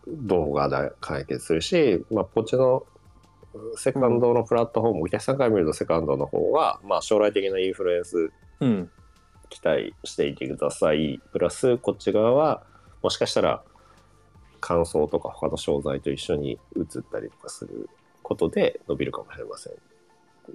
[0.07, 2.85] 動画で解決するし、まあ、こっちの
[3.77, 8.91] セカンドのプラットフォーム、お客さんから見るとセカンドの方は、まあ、将来的なインフルエンスうん。
[9.51, 11.21] 期待していてください。
[11.33, 12.62] プラスこっち側は
[13.03, 13.62] もしかしたら
[14.61, 17.89] 感想とか他の商材と一緒に映ったりとかする
[18.23, 19.73] ことで伸びるかもしれません、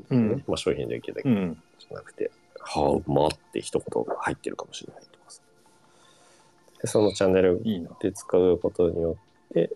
[0.09, 0.43] うん。
[0.47, 1.61] まあ、商品だけだけうん。
[1.79, 5.41] じゃなくて「はあま」って一言が入ってるかもしれないとかさ
[6.81, 7.61] でそのチャンネル
[7.99, 9.17] で使うことによ
[9.51, 9.75] って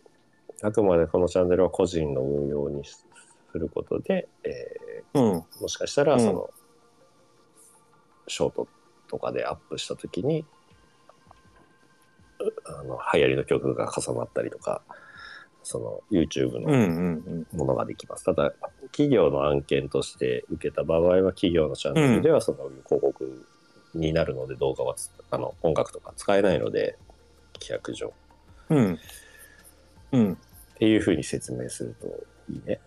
[0.64, 3.06] あくまでこのチャンネルは個人の運用にす
[3.54, 5.38] ることで、えうん。
[5.40, 6.20] ーもしかしたらうん。
[6.20, 6.50] その、
[8.28, 8.68] ショート
[9.08, 10.46] とかでアップした時に
[12.66, 14.82] あの流行りの曲が重なったりとか
[15.64, 18.26] その YouTube のうんうんものができます。
[18.26, 18.54] ただ
[18.92, 23.46] 企業の案件として受けた場合は企業のチャンネルではその広告
[23.94, 26.98] になるので動画はつあの音楽とか使えないので
[27.60, 28.12] 規約上っ
[28.70, 28.78] うん。
[28.78, 29.00] うん。
[30.12, 30.38] うん。
[30.76, 32.08] ていうふうに説明すると
[32.50, 32.80] いいね。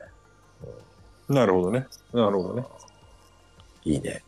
[1.28, 1.86] なるほどね。
[2.12, 2.64] なるほどね。
[3.84, 4.22] いいね。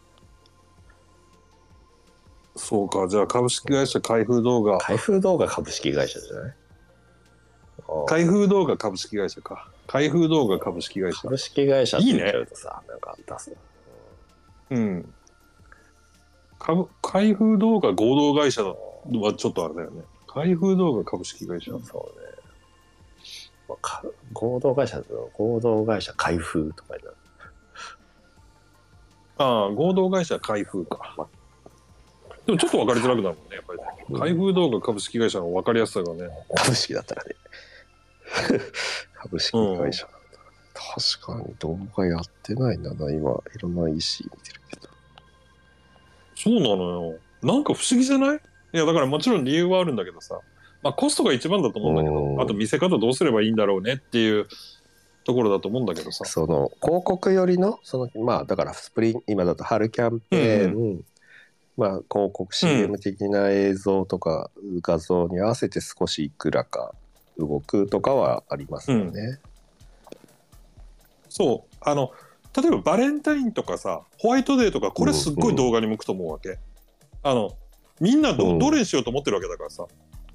[2.54, 3.08] そうか。
[3.08, 4.78] じゃあ株式会社開封動画。
[4.78, 6.54] 開封動画株式会社じゃない？
[8.06, 9.68] 開封動画株式会社か。
[9.86, 11.22] 開封動画株式会社。
[11.22, 13.56] 株式会社って言っちゃうとさ、なんか出す。
[14.70, 15.14] うん。
[16.58, 18.74] 株開封動画合同会社は
[19.36, 20.02] ちょっとあれだよね。
[20.28, 21.72] 開封動画株式会社。
[21.72, 21.82] そうね。
[23.68, 27.16] まあか合同会社だと合同会社開封とかになる。
[29.38, 31.28] ああ、合同会社開封か。
[32.46, 33.84] でもちょっと分かりづらくなるもんね、やっぱりね。
[34.10, 36.28] うん開封動画株式会社の分かりやすさがね。
[36.56, 37.34] 株式だったらね。
[39.14, 40.18] 株式会社なんだ、
[40.74, 43.30] 確かに動画やってないんだな、今。
[43.32, 44.88] いろんな EC 見てるけど。
[46.34, 47.18] そうなのよ。
[47.42, 48.40] なんか不思議じゃない？
[48.74, 50.40] いや、だからもちろん理由はあるんだけどさ。
[50.82, 54.48] まあコストが一番だと思うんだけうんど、あと見せ方どうすればいいんだろうねっていう
[55.24, 56.24] ところだと思うんだけどさ。
[56.24, 61.04] その広告よりの、そのまあだからスプリン、今だと春キャンペーン、
[61.76, 64.50] まあ広告 CM 的な映像とか
[64.82, 66.94] 画像に合わせて少しいくらか
[67.38, 69.38] 動くとかはありますよね。
[71.28, 71.76] そう。
[71.80, 72.12] あの、
[72.54, 76.58] 例えばバレンタインとかさ、ホワイトデーとか、これすっごい動画に向くと思うわけ。
[77.22, 77.52] あの、
[78.00, 79.86] みんなど,、うんどれにしようと思ってるわけだからさ。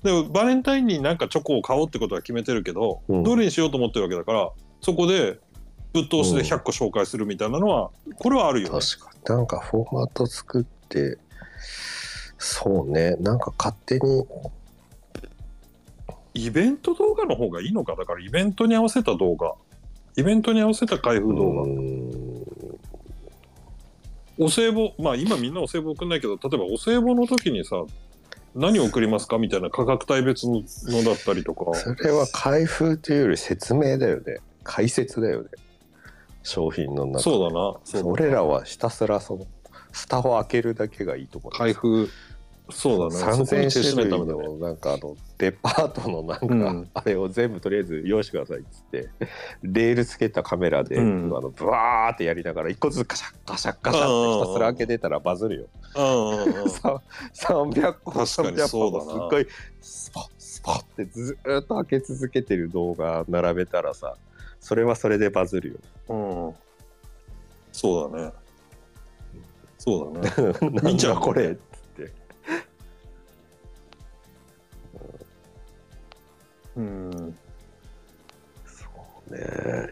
[0.03, 5.39] でもバレンタインになんかチョコを買おうってことは決めてるけど、うんどれにしようと思ってるわけだから、そこで
[5.93, 8.79] ぶっ通しで100個紹介するみたいなのは、これはあるよね。
[8.79, 9.37] 確かに。
[9.37, 11.17] なんかフォーマット作って、
[12.37, 14.25] そうね、なんか勝手に、
[16.33, 19.55] イベント動画の方がいいのかだからイベントに合わせた動画。
[20.15, 21.63] イベントに合わせた開封動画。
[24.39, 27.83] お歳暮、まあ今みんなお歳暮送んないけど、例えばお歳暮の時にさ、
[28.55, 31.73] 何送りますかみたいな価格帯別ののだったりとか。
[31.75, 34.37] それは開封というより説明だよね。
[34.63, 35.49] 解説だよね。
[36.43, 37.77] 商品の中そうだな。
[37.83, 39.45] そうだそれらはひたすらその
[39.91, 41.51] 蓋を開けるだけがいいと思う。
[41.51, 42.09] 開封。
[42.69, 43.33] そうだね。
[43.33, 44.25] そこに3000徹し種類。
[44.25, 49.09] のなんかあのデパートのなんか、うんあれを全部とりあえず用意してくださいっつって
[49.63, 55.65] レールつけたカメラで、うんあのブワーってやりながら一個ずつカシャッカシャッカシャッってひたすら開けてたらバズるよ。
[55.95, 56.69] うんうんうん。
[56.71, 57.01] さ
[57.33, 59.47] 300個確かに300そうだな個すっごい
[59.81, 64.15] スポッスポッってずーっと開け続けてる動画並べたらさ
[64.59, 66.13] それはそれでバズるよ。
[66.15, 66.55] うん。
[67.71, 68.31] そうだね。
[69.77, 70.53] そうだね。
[70.81, 71.57] なん見ちゃこれ
[76.77, 77.35] うん。
[78.65, 78.85] そ
[79.29, 79.39] うね。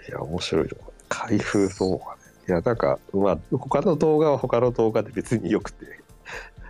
[0.08, 0.78] いや、面白いと。
[1.10, 2.22] 開封動画ね。
[2.48, 5.86] いや、なんか、まあ、他の動画は他の動画で別によくて、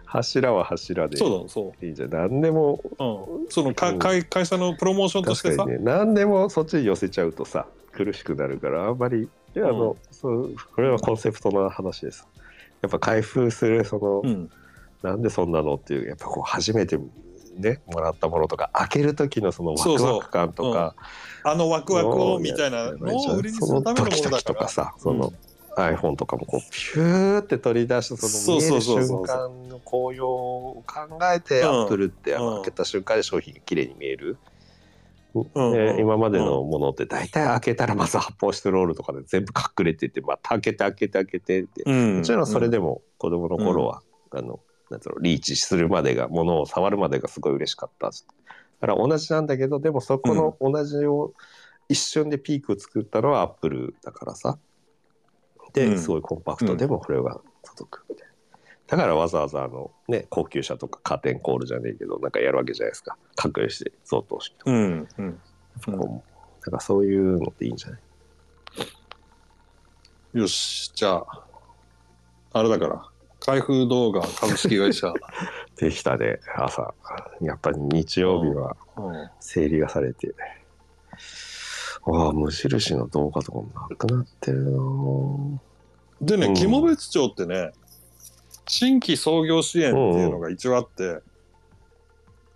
[0.05, 1.85] 柱は柱でそうだ、そう。
[1.85, 2.09] いいんじゃん。
[2.09, 12.27] 何でも、うん、そのか、うん会会社のプロモーションとしてさ、ね、何でもそっちに寄せちゃうとさ、苦しくなるから、あんまり、いや、あの、うんそう、これはコンセプトの話です。
[12.81, 14.49] やっぱ開封する、その、うん、
[15.03, 16.97] なんでそんなのっていう、やっぱこう、初めて
[17.59, 20.95] ね、もらったものとか、開ける時のそのワクワク感とか、
[21.43, 24.41] あのワクワクをみたいなのを売りにするためのものだ。
[24.41, 25.31] とかさ、その
[25.77, 31.81] iPhone とかもこうピューって取り出してその見える瞬間の紅葉を考えてうん。
[31.83, 34.37] Apple って開けた瞬間で商品が綺麗に見える。
[35.33, 35.73] うん。
[35.73, 41.83] で今までのものって大体開けたらまず発泡スチロールとかで全部隠れててまた開けて開けて開けてって。
[41.85, 44.01] うん、もちろんそれでも子供の頃は、
[44.31, 44.59] あの
[44.89, 48.09] なんつうのリーチするまでがものを触るまでがすごい嬉しかった。
[48.09, 48.13] だ
[48.81, 51.33] から同じなんだけどでもそこの同じを
[51.89, 54.57] 一瞬でピークを作ったのはアップルだからさ。
[55.73, 55.99] で、うん。
[55.99, 56.75] すごいコンパクト。
[56.75, 58.33] でもこれが届くみたいな。
[58.87, 63.17] だからわざわざあのね高級車とかカーテンコールじゃねえけどなんかやるわけじゃないですか。
[63.35, 65.39] 格上して贈答式とか、うんうん。
[65.85, 66.21] こうなん
[66.71, 68.01] かそういうのっていいんじゃない？
[70.33, 71.45] よしじゃあ
[72.53, 73.09] あれだから
[73.45, 75.13] 開封動画株式会社、
[75.77, 76.39] できたね。
[76.55, 76.93] 朝。
[77.41, 80.33] やっぱり日曜日はうん整理がされて。
[82.07, 85.57] ああ無印の動画とかもなくなってるなぁ
[86.21, 86.53] でねうん。
[86.53, 87.71] 肝別町ってね
[88.67, 91.21] 新規創業支援っていうのが一応あって、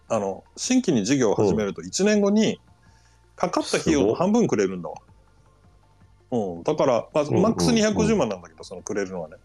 [0.07, 2.59] あの新規に事業を始めると1年後に
[3.35, 4.95] かかった費用の半分くれるんだわ。
[6.31, 9.35] うん、だから、まあ、うんうんマックス250万なんだけど、そのくれるのはね。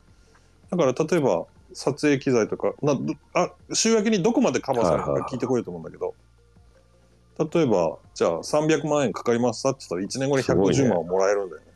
[0.76, 6.14] だから例えば撮影機材とかなどあ週明けにどこまでカバーされるのか聞いてこようと思うんだけど、
[7.38, 11.66] 例えばじゃあ300万円かかりますさって言ったら1年後に150万はもらえるんだよね。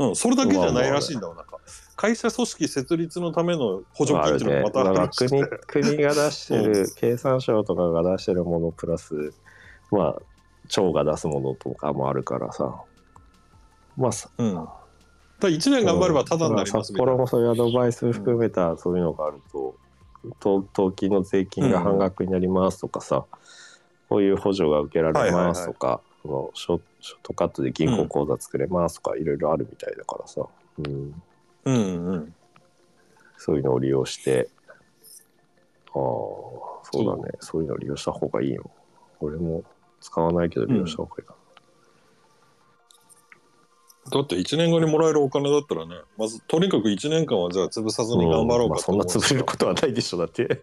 [0.00, 1.58] うん、それだけじゃないらしいんだわ、なんか。
[1.96, 9.32] 会社組織設立のための補助金っていうのがまたあるまあらしくて、国国が出してる、経産省とかが出してるものプラス
[9.90, 10.22] まあ
[10.68, 12.82] 町が出すものとかもあるからさ。
[13.96, 14.68] まあさうん、
[15.38, 17.12] だから1年頑張ればタダになります札みたいな。
[17.12, 19.76] 幌もそういうアドバイス含めたそういうのがあると、
[20.40, 23.24] と登記の税金が半額になりますとかさ、
[24.08, 30.42] こういう補助が受けられますとか、そのショショートカットで銀行口座作れますとか、いろいろあるみたいだからさ、
[30.78, 31.22] うん、
[31.64, 32.34] うんうん
[33.36, 34.48] そういうのを利用して
[35.86, 37.32] ああそうだね。
[37.40, 38.70] そういうのを利用した方がいいよ。
[39.20, 39.62] 俺も
[40.00, 41.34] 使わないけど利用した方がいいか
[44.10, 50.62] だって1年後にもらえるお金だったらねまずとにかく1年間はじゃあ潰さずな、に頑張ろうまあ、そんなかと思うんです潰れることはないでしょだって。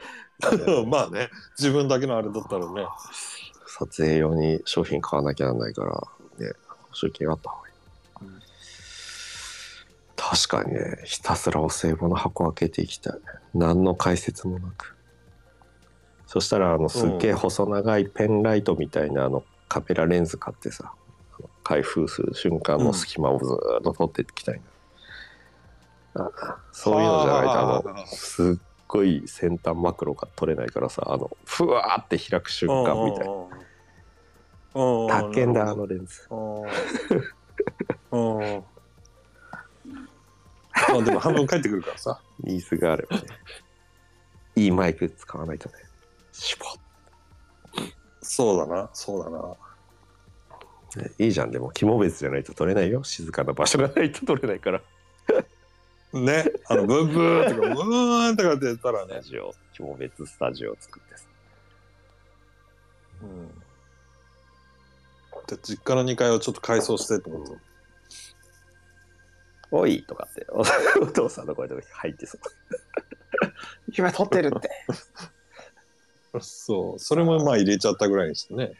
[0.86, 2.86] まあね自分だけのあれだったらね。
[3.66, 5.92] 撮影用に商品買わなきゃなんないから
[6.38, 6.52] ね
[6.88, 8.40] 保証金があった方がいい、うん
[10.16, 13.18] 確かにねひたすらお歳暮の箱開けていきたい
[13.54, 14.96] 何の解説もなく。
[16.26, 20.84] そしたらあのすっげえ細長いペンライトみたいなあのカメラレンズ買ってさ。
[20.84, 21.05] あの
[21.66, 24.60] 開封する瞬間の隙間をずーっと撮っていきたい
[26.14, 28.56] な、あそういうのじゃないとあはあのすっ
[28.86, 33.32] ごい先端マクロが撮れないからさあのふわーって開く瞬間みたいな。
[33.32, 33.46] う
[35.06, 35.08] ん。
[35.08, 36.28] 高えんだあのレンズ。
[36.30, 36.34] あ
[41.02, 42.20] でも半分返ってくるからさ。
[42.44, 43.24] ニーズがあればね。
[44.54, 45.74] いいマイク使わないとね。
[46.30, 46.66] シュポ
[48.22, 49.56] そうだなそうだな
[51.18, 51.50] いいじゃん。
[51.50, 53.04] でも肝別じゃないと撮れないよ。
[53.04, 54.82] 静かな場所がないと撮れないから。
[56.12, 56.44] ね。
[56.66, 61.26] あのブーブーとかブーンとかって言ったらねスタジオ肝別スタジオを作ってさ。
[63.22, 63.48] うん。
[65.46, 67.56] じゃあ実家の2階をちょっと改装してってこと？
[69.72, 70.60] おいとかってお
[71.02, 72.40] お父さんの声とか入ってそう。
[73.96, 74.70] 今撮ってるって。
[76.40, 76.98] そう。
[76.98, 78.72] それもまあ入れちゃったぐらいにしてね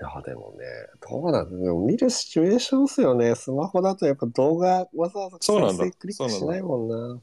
[0.00, 0.64] いやでもね
[1.08, 3.34] どうなんだでも見るシチュエーションっすよね。
[3.36, 5.84] スマホだとやっぱ動画わざわざそうなんだ。
[5.84, 6.96] 再生クリックしないもんな。
[6.96, 7.20] うん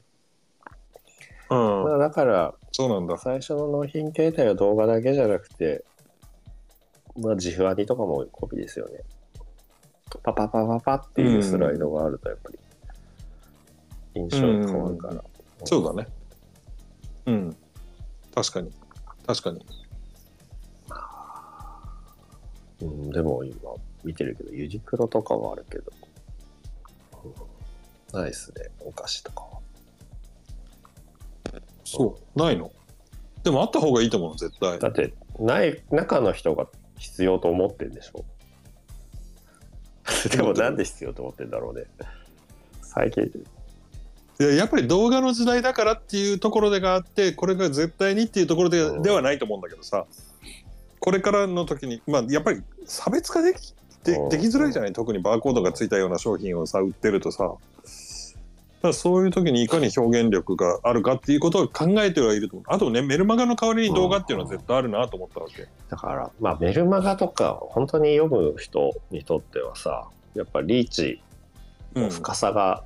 [1.50, 3.18] まあだからそうなんだ。
[3.18, 5.84] 最初の納品形態は動画だけじゃなくて、
[7.18, 9.00] まあ、自負アニとかもコピーですよね。
[10.22, 12.58] パパパパパっていうスライドがあるとやっぱり
[14.14, 15.22] 印象が変わるから。
[15.64, 16.08] そうだね。
[17.26, 17.56] うん。
[18.34, 18.72] 確かに。
[19.26, 19.64] 確かに
[22.82, 23.56] うん、でも今
[24.04, 25.92] 見てるけど、ユニクロとかはあるけど、
[28.12, 29.60] うん、ないっすね、お菓子とかは。
[31.84, 32.70] そうないの？
[33.44, 36.66] でもあった方がいいと思う絶対だって、ない、中の人が
[36.98, 38.24] 必要と思ってんでしょ。
[40.30, 41.84] でもなんで必要と思ってんだろうね。
[42.82, 50.06] 最近、いややっぱり動画の時代だからっていうところでがあってこれが絶対にっていうところで,、うんではないと思うんだけどさ
[51.02, 53.74] これからの時にまあやっぱり差別化でき
[54.04, 54.28] でうん。
[54.28, 54.92] できづらいじゃない？
[54.92, 57.52] 特にバーコードがついたような商品をさ売ってるとさ。
[58.82, 62.64] だそういう時にいかに表現力があるかっていうことを考えてはいると思う。
[62.68, 71.20] あとねメルマガの代わりに動画っていうのは絶対あるなと思ったわけ、だから、まあ、メルマガとか、本当に読む人にとってはさ、やっぱリーチ
[71.94, 72.82] うんの深さが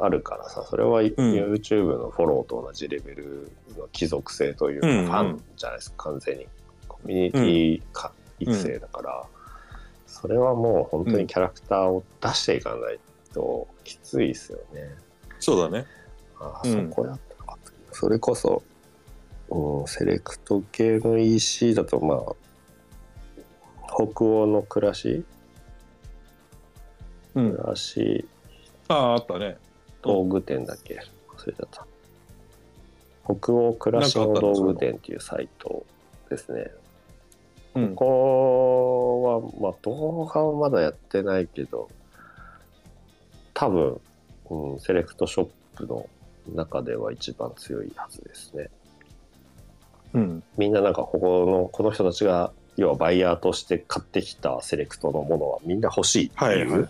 [0.00, 5.04] あるからさ、それは YouTube のフォローと同じレベルの貴族性というか、うん。
[5.04, 6.46] ファンじゃないですか、完全に。
[7.02, 9.26] コミュニティか、育成だから、
[10.06, 12.98] それはもう本当にキャラクターを出していかない
[13.32, 14.94] ときついですよね。
[15.38, 15.86] そうだね。
[16.38, 18.62] あそこやったのかとそれこそ、
[19.50, 22.34] うん、セレクト系の EC だとまあ
[23.86, 25.24] 北欧の暮らし？
[27.34, 27.52] うん。
[27.52, 28.26] 暮らし？
[28.88, 29.58] あああったね。
[30.02, 31.00] 道具店だっけ？
[31.36, 31.86] 忘れちゃった。
[33.24, 34.34] 北欧暮らしの。
[34.34, 35.86] 道具店っていうサイト
[36.28, 36.70] ですね
[37.74, 37.94] うん。
[37.94, 41.88] ここはまあ動画はまだやってないけど
[43.54, 44.00] 多分、
[44.50, 46.08] うん、セレクトショップの
[46.54, 48.70] 中では一番強いはずですね。
[50.14, 50.42] うん。
[50.56, 56.88] みんななんかここのこの人たちが要はバイヤーとして買ってきたセレクトのものはみんな欲しいってはいいうはい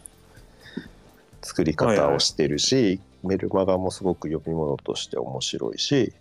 [1.43, 6.12] 作り方をしてるし、メルマガもすごく読み物として面白いし。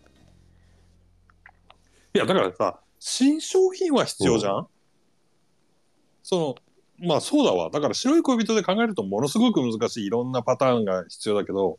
[2.14, 4.68] いやだからさ新商品は必要じゃん、
[6.24, 6.56] そ
[7.00, 11.78] のまあそうだわだから白い恋人で考えるとものすごく難しいいろんなパターンが必要だけど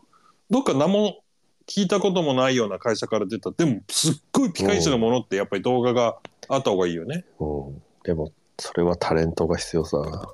[0.48, 1.22] どっか名も
[1.66, 6.16] 聞いたこともないような会社から出たでもすっごいピカイチなものってやっぱり動画が
[6.48, 7.24] あった方がいいよね。
[7.38, 10.28] うん、でもそれはタレントが必要さな。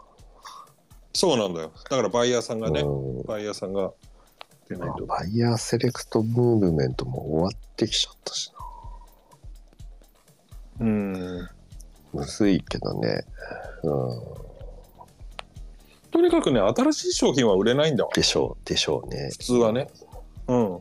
[1.12, 1.72] そうなんだよ。
[1.90, 3.92] だからバイヤーさんがね、うんバイヤーさんが
[4.68, 5.06] 出ないまあと。
[5.06, 8.50] バイヤーセレクトムーブメントも終わってきちゃったし
[10.80, 11.12] うん。
[11.12, 11.50] な。
[12.12, 13.24] むずいけどね。
[13.82, 14.46] うん。
[16.10, 18.10] とにかくね、新しい商品は売れないんだわ。
[18.14, 19.38] でしょう、でしょうね普。
[19.38, 19.88] 通はね。
[20.48, 20.80] うん。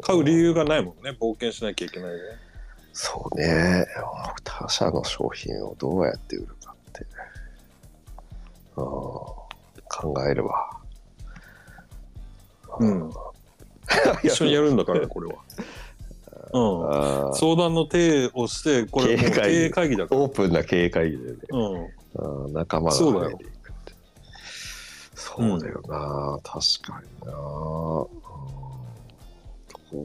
[0.00, 1.16] 買う理由がないもんね。
[1.20, 2.18] 冒険しなきゃいけないね。
[2.92, 3.86] そうね。
[4.44, 7.06] 他社の商品をどうやって売るかって。
[8.76, 9.44] うん、考
[10.28, 10.80] えるわ。
[12.78, 13.10] うん。
[14.22, 15.34] 一緒にやるんだからね、これは。
[16.52, 17.34] うん。
[17.34, 20.20] 相談の手をして、これ経営会議経営会議だから。
[20.20, 21.38] オープンな経営会議でね。
[21.50, 21.86] うん。
[22.46, 23.94] うん仲間がそうだよ増えていくって。
[25.14, 26.60] そうだよな、確
[26.92, 27.38] かにな、うん、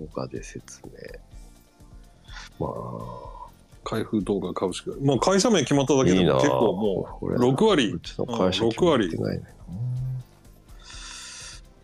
[0.03, 0.91] 動画で説明。
[2.59, 2.67] ま
[3.83, 9.43] 開封動画株式会もう会社名決まっただあ、けでも結構もう6割うちの会社うん決まってないね。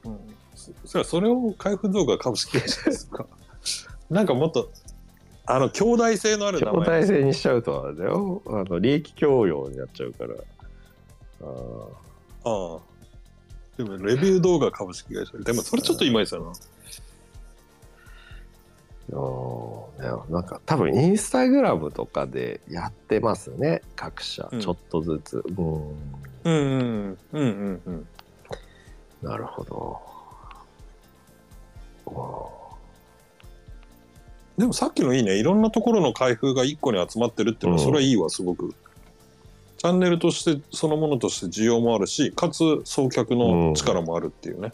[0.05, 0.18] うん
[0.55, 3.26] そそれそれを開封動画株式会社ですか？
[4.12, 4.70] なんかもっと
[5.45, 8.41] あの兄弟性のある名兄弟前制にしちゃうとあれだよ。
[8.45, 10.36] あの利益供与になっちゃうから。
[11.41, 12.76] あー。
[12.76, 12.80] ああ
[13.78, 15.38] でもレビュー動画株式会社。
[15.38, 16.51] でもそれちょっといまいちだな。
[20.30, 23.82] なんか多分インスタグラムとかでやってますね。
[23.95, 24.47] 各社。
[24.51, 24.59] うん。
[24.59, 25.95] ちょっとずつ、うん
[26.43, 27.18] うんうん。
[27.34, 28.07] うんうんうん
[29.22, 30.01] なるほど
[34.58, 35.38] でもさっきのいいね。
[35.38, 37.88] いろんなところの開封が1個に集まってるっていうのはうん。
[37.88, 38.74] それはいいわすごく。
[39.82, 44.74] チャンネルとしてそのものとして需要もあるしかつ送客の力もあるっていうね、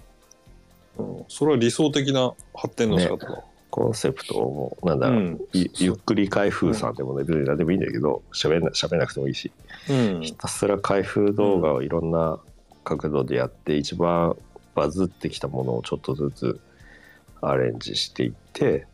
[0.97, 5.41] うん、それは理想的な発展の仕方だ、コンセプトもなんだろう、うん。
[5.53, 9.49] ゆゆっくり開封さんでもね別に何でもいいんだけど喋んな喋んなくてもいいし。
[9.89, 10.21] うん。
[10.23, 12.39] ひたすら開封動画をいろんな
[12.83, 14.35] 角度でやって一番
[14.75, 16.59] バズってきたものをちょっとずつ
[17.39, 18.87] アレンジしていって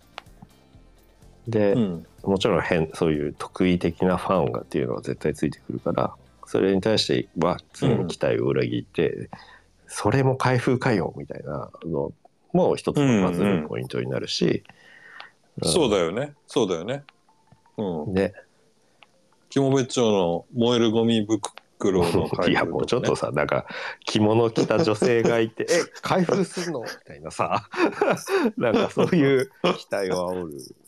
[1.47, 2.05] で、うん。
[2.23, 6.15] もちろん変そういう得意的なファンがっていうのは絶対ついてくるから
[6.45, 9.29] それに対しては常に期待を裏切って、
[9.87, 12.11] それも開封かよみたいなの
[12.51, 14.63] も一つのバズるポイントになるし、
[15.63, 16.33] そうだよね。
[16.47, 17.03] そうだよね。
[17.77, 18.13] うん。
[18.13, 18.33] ね
[19.49, 23.65] キモベッチョの燃えるゴミ袋のね、いやもうちょっとさなんか
[24.05, 27.69] 着物着た女性がいて「え開封すんの?」みたいなさ。
[28.57, 30.53] なんかそういう期待を煽る。
[30.53, 30.82] の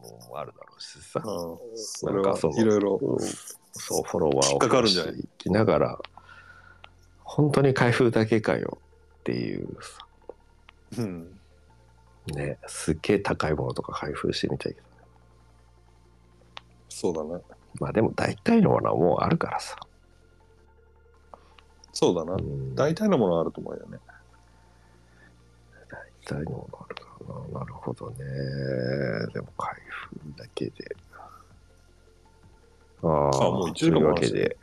[0.00, 3.18] もあるだろうしさ、うん、なんかそのいろいろうん
[3.72, 5.98] そうフォロワーをかかるんじゃない増やしていきながら
[7.22, 8.78] 本当に開封だけかよ
[9.20, 10.06] っていうさ。
[10.98, 11.38] うん。
[12.34, 14.86] ねすっげえ高いものとか開封してみたいけど
[16.88, 17.42] そうだね。
[17.78, 19.76] まあでも大体のものはもうあるからさ、
[21.92, 22.34] そうだな。
[22.34, 22.74] うん。
[22.74, 23.98] 大体のものはあると思うよね。
[26.26, 27.09] 大体のものあるから
[27.52, 28.16] ななるほどね。
[29.32, 29.74] でも開
[30.10, 30.96] 封だけで。
[33.02, 34.56] あああもう一時間もあるしというわけで。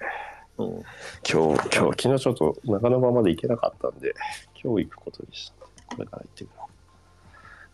[0.57, 0.67] うん。
[0.67, 4.13] 今日今日昨日ちょっと中野場まで行けなかったんで
[4.61, 5.65] 今日行くことにした。
[5.95, 6.53] これから行ってくる。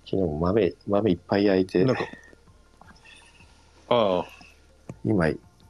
[0.05, 1.85] 昨日も豆豆いっぱい焼いて。
[1.85, 2.03] なんか
[3.89, 4.25] ああ。
[5.05, 5.25] 今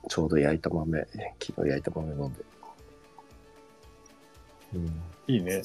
[0.09, 1.07] ちょうど焼いた豆
[1.39, 2.45] 昨日焼いた豆飲んで、
[4.75, 5.63] うん、いいね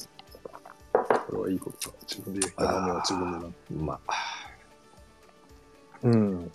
[1.29, 1.95] これはいいことだ。
[2.07, 3.99] 自分で焼いた豆は自分でなうま
[6.01, 6.51] うん。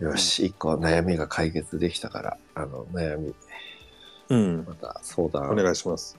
[0.00, 3.34] よし一個悩みが解決できたからあの悩み。
[4.28, 4.64] うん。
[4.66, 5.50] また相談。
[5.50, 6.18] お願いします。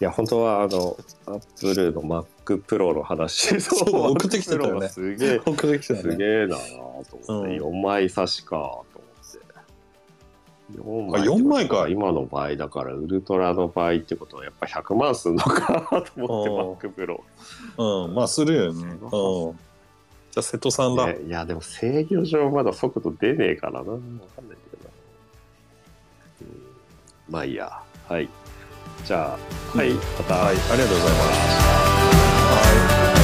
[0.00, 0.96] いや本当はあの
[1.26, 4.88] アップルの Mac Pro の話そう 送ってきてたよね。
[4.88, 6.62] すげえ送ってきたすげえなと
[7.28, 7.72] 思って、うん。
[7.74, 8.82] 4枚差しか
[10.76, 17.20] と思って4あ4枚か今の場合だからウルトラの場合ってことはやっぱ100万すんのかと思って Mac Pro
[18.06, 18.82] うんまあするよね。
[18.82, 19.58] うん。
[20.30, 23.78] じゃあ瀬戸さんだ、ねいやでも制御上まだ速度出ねえからな。
[23.78, 24.90] わかんないけどな、
[26.42, 27.32] うん。
[27.32, 27.82] まあいいや。
[28.08, 28.28] はい。
[29.04, 29.36] じゃ
[29.74, 29.96] あはい、うん。
[29.96, 30.56] また、はい。
[30.56, 31.60] ありがとうございます。
[33.12, 33.19] はい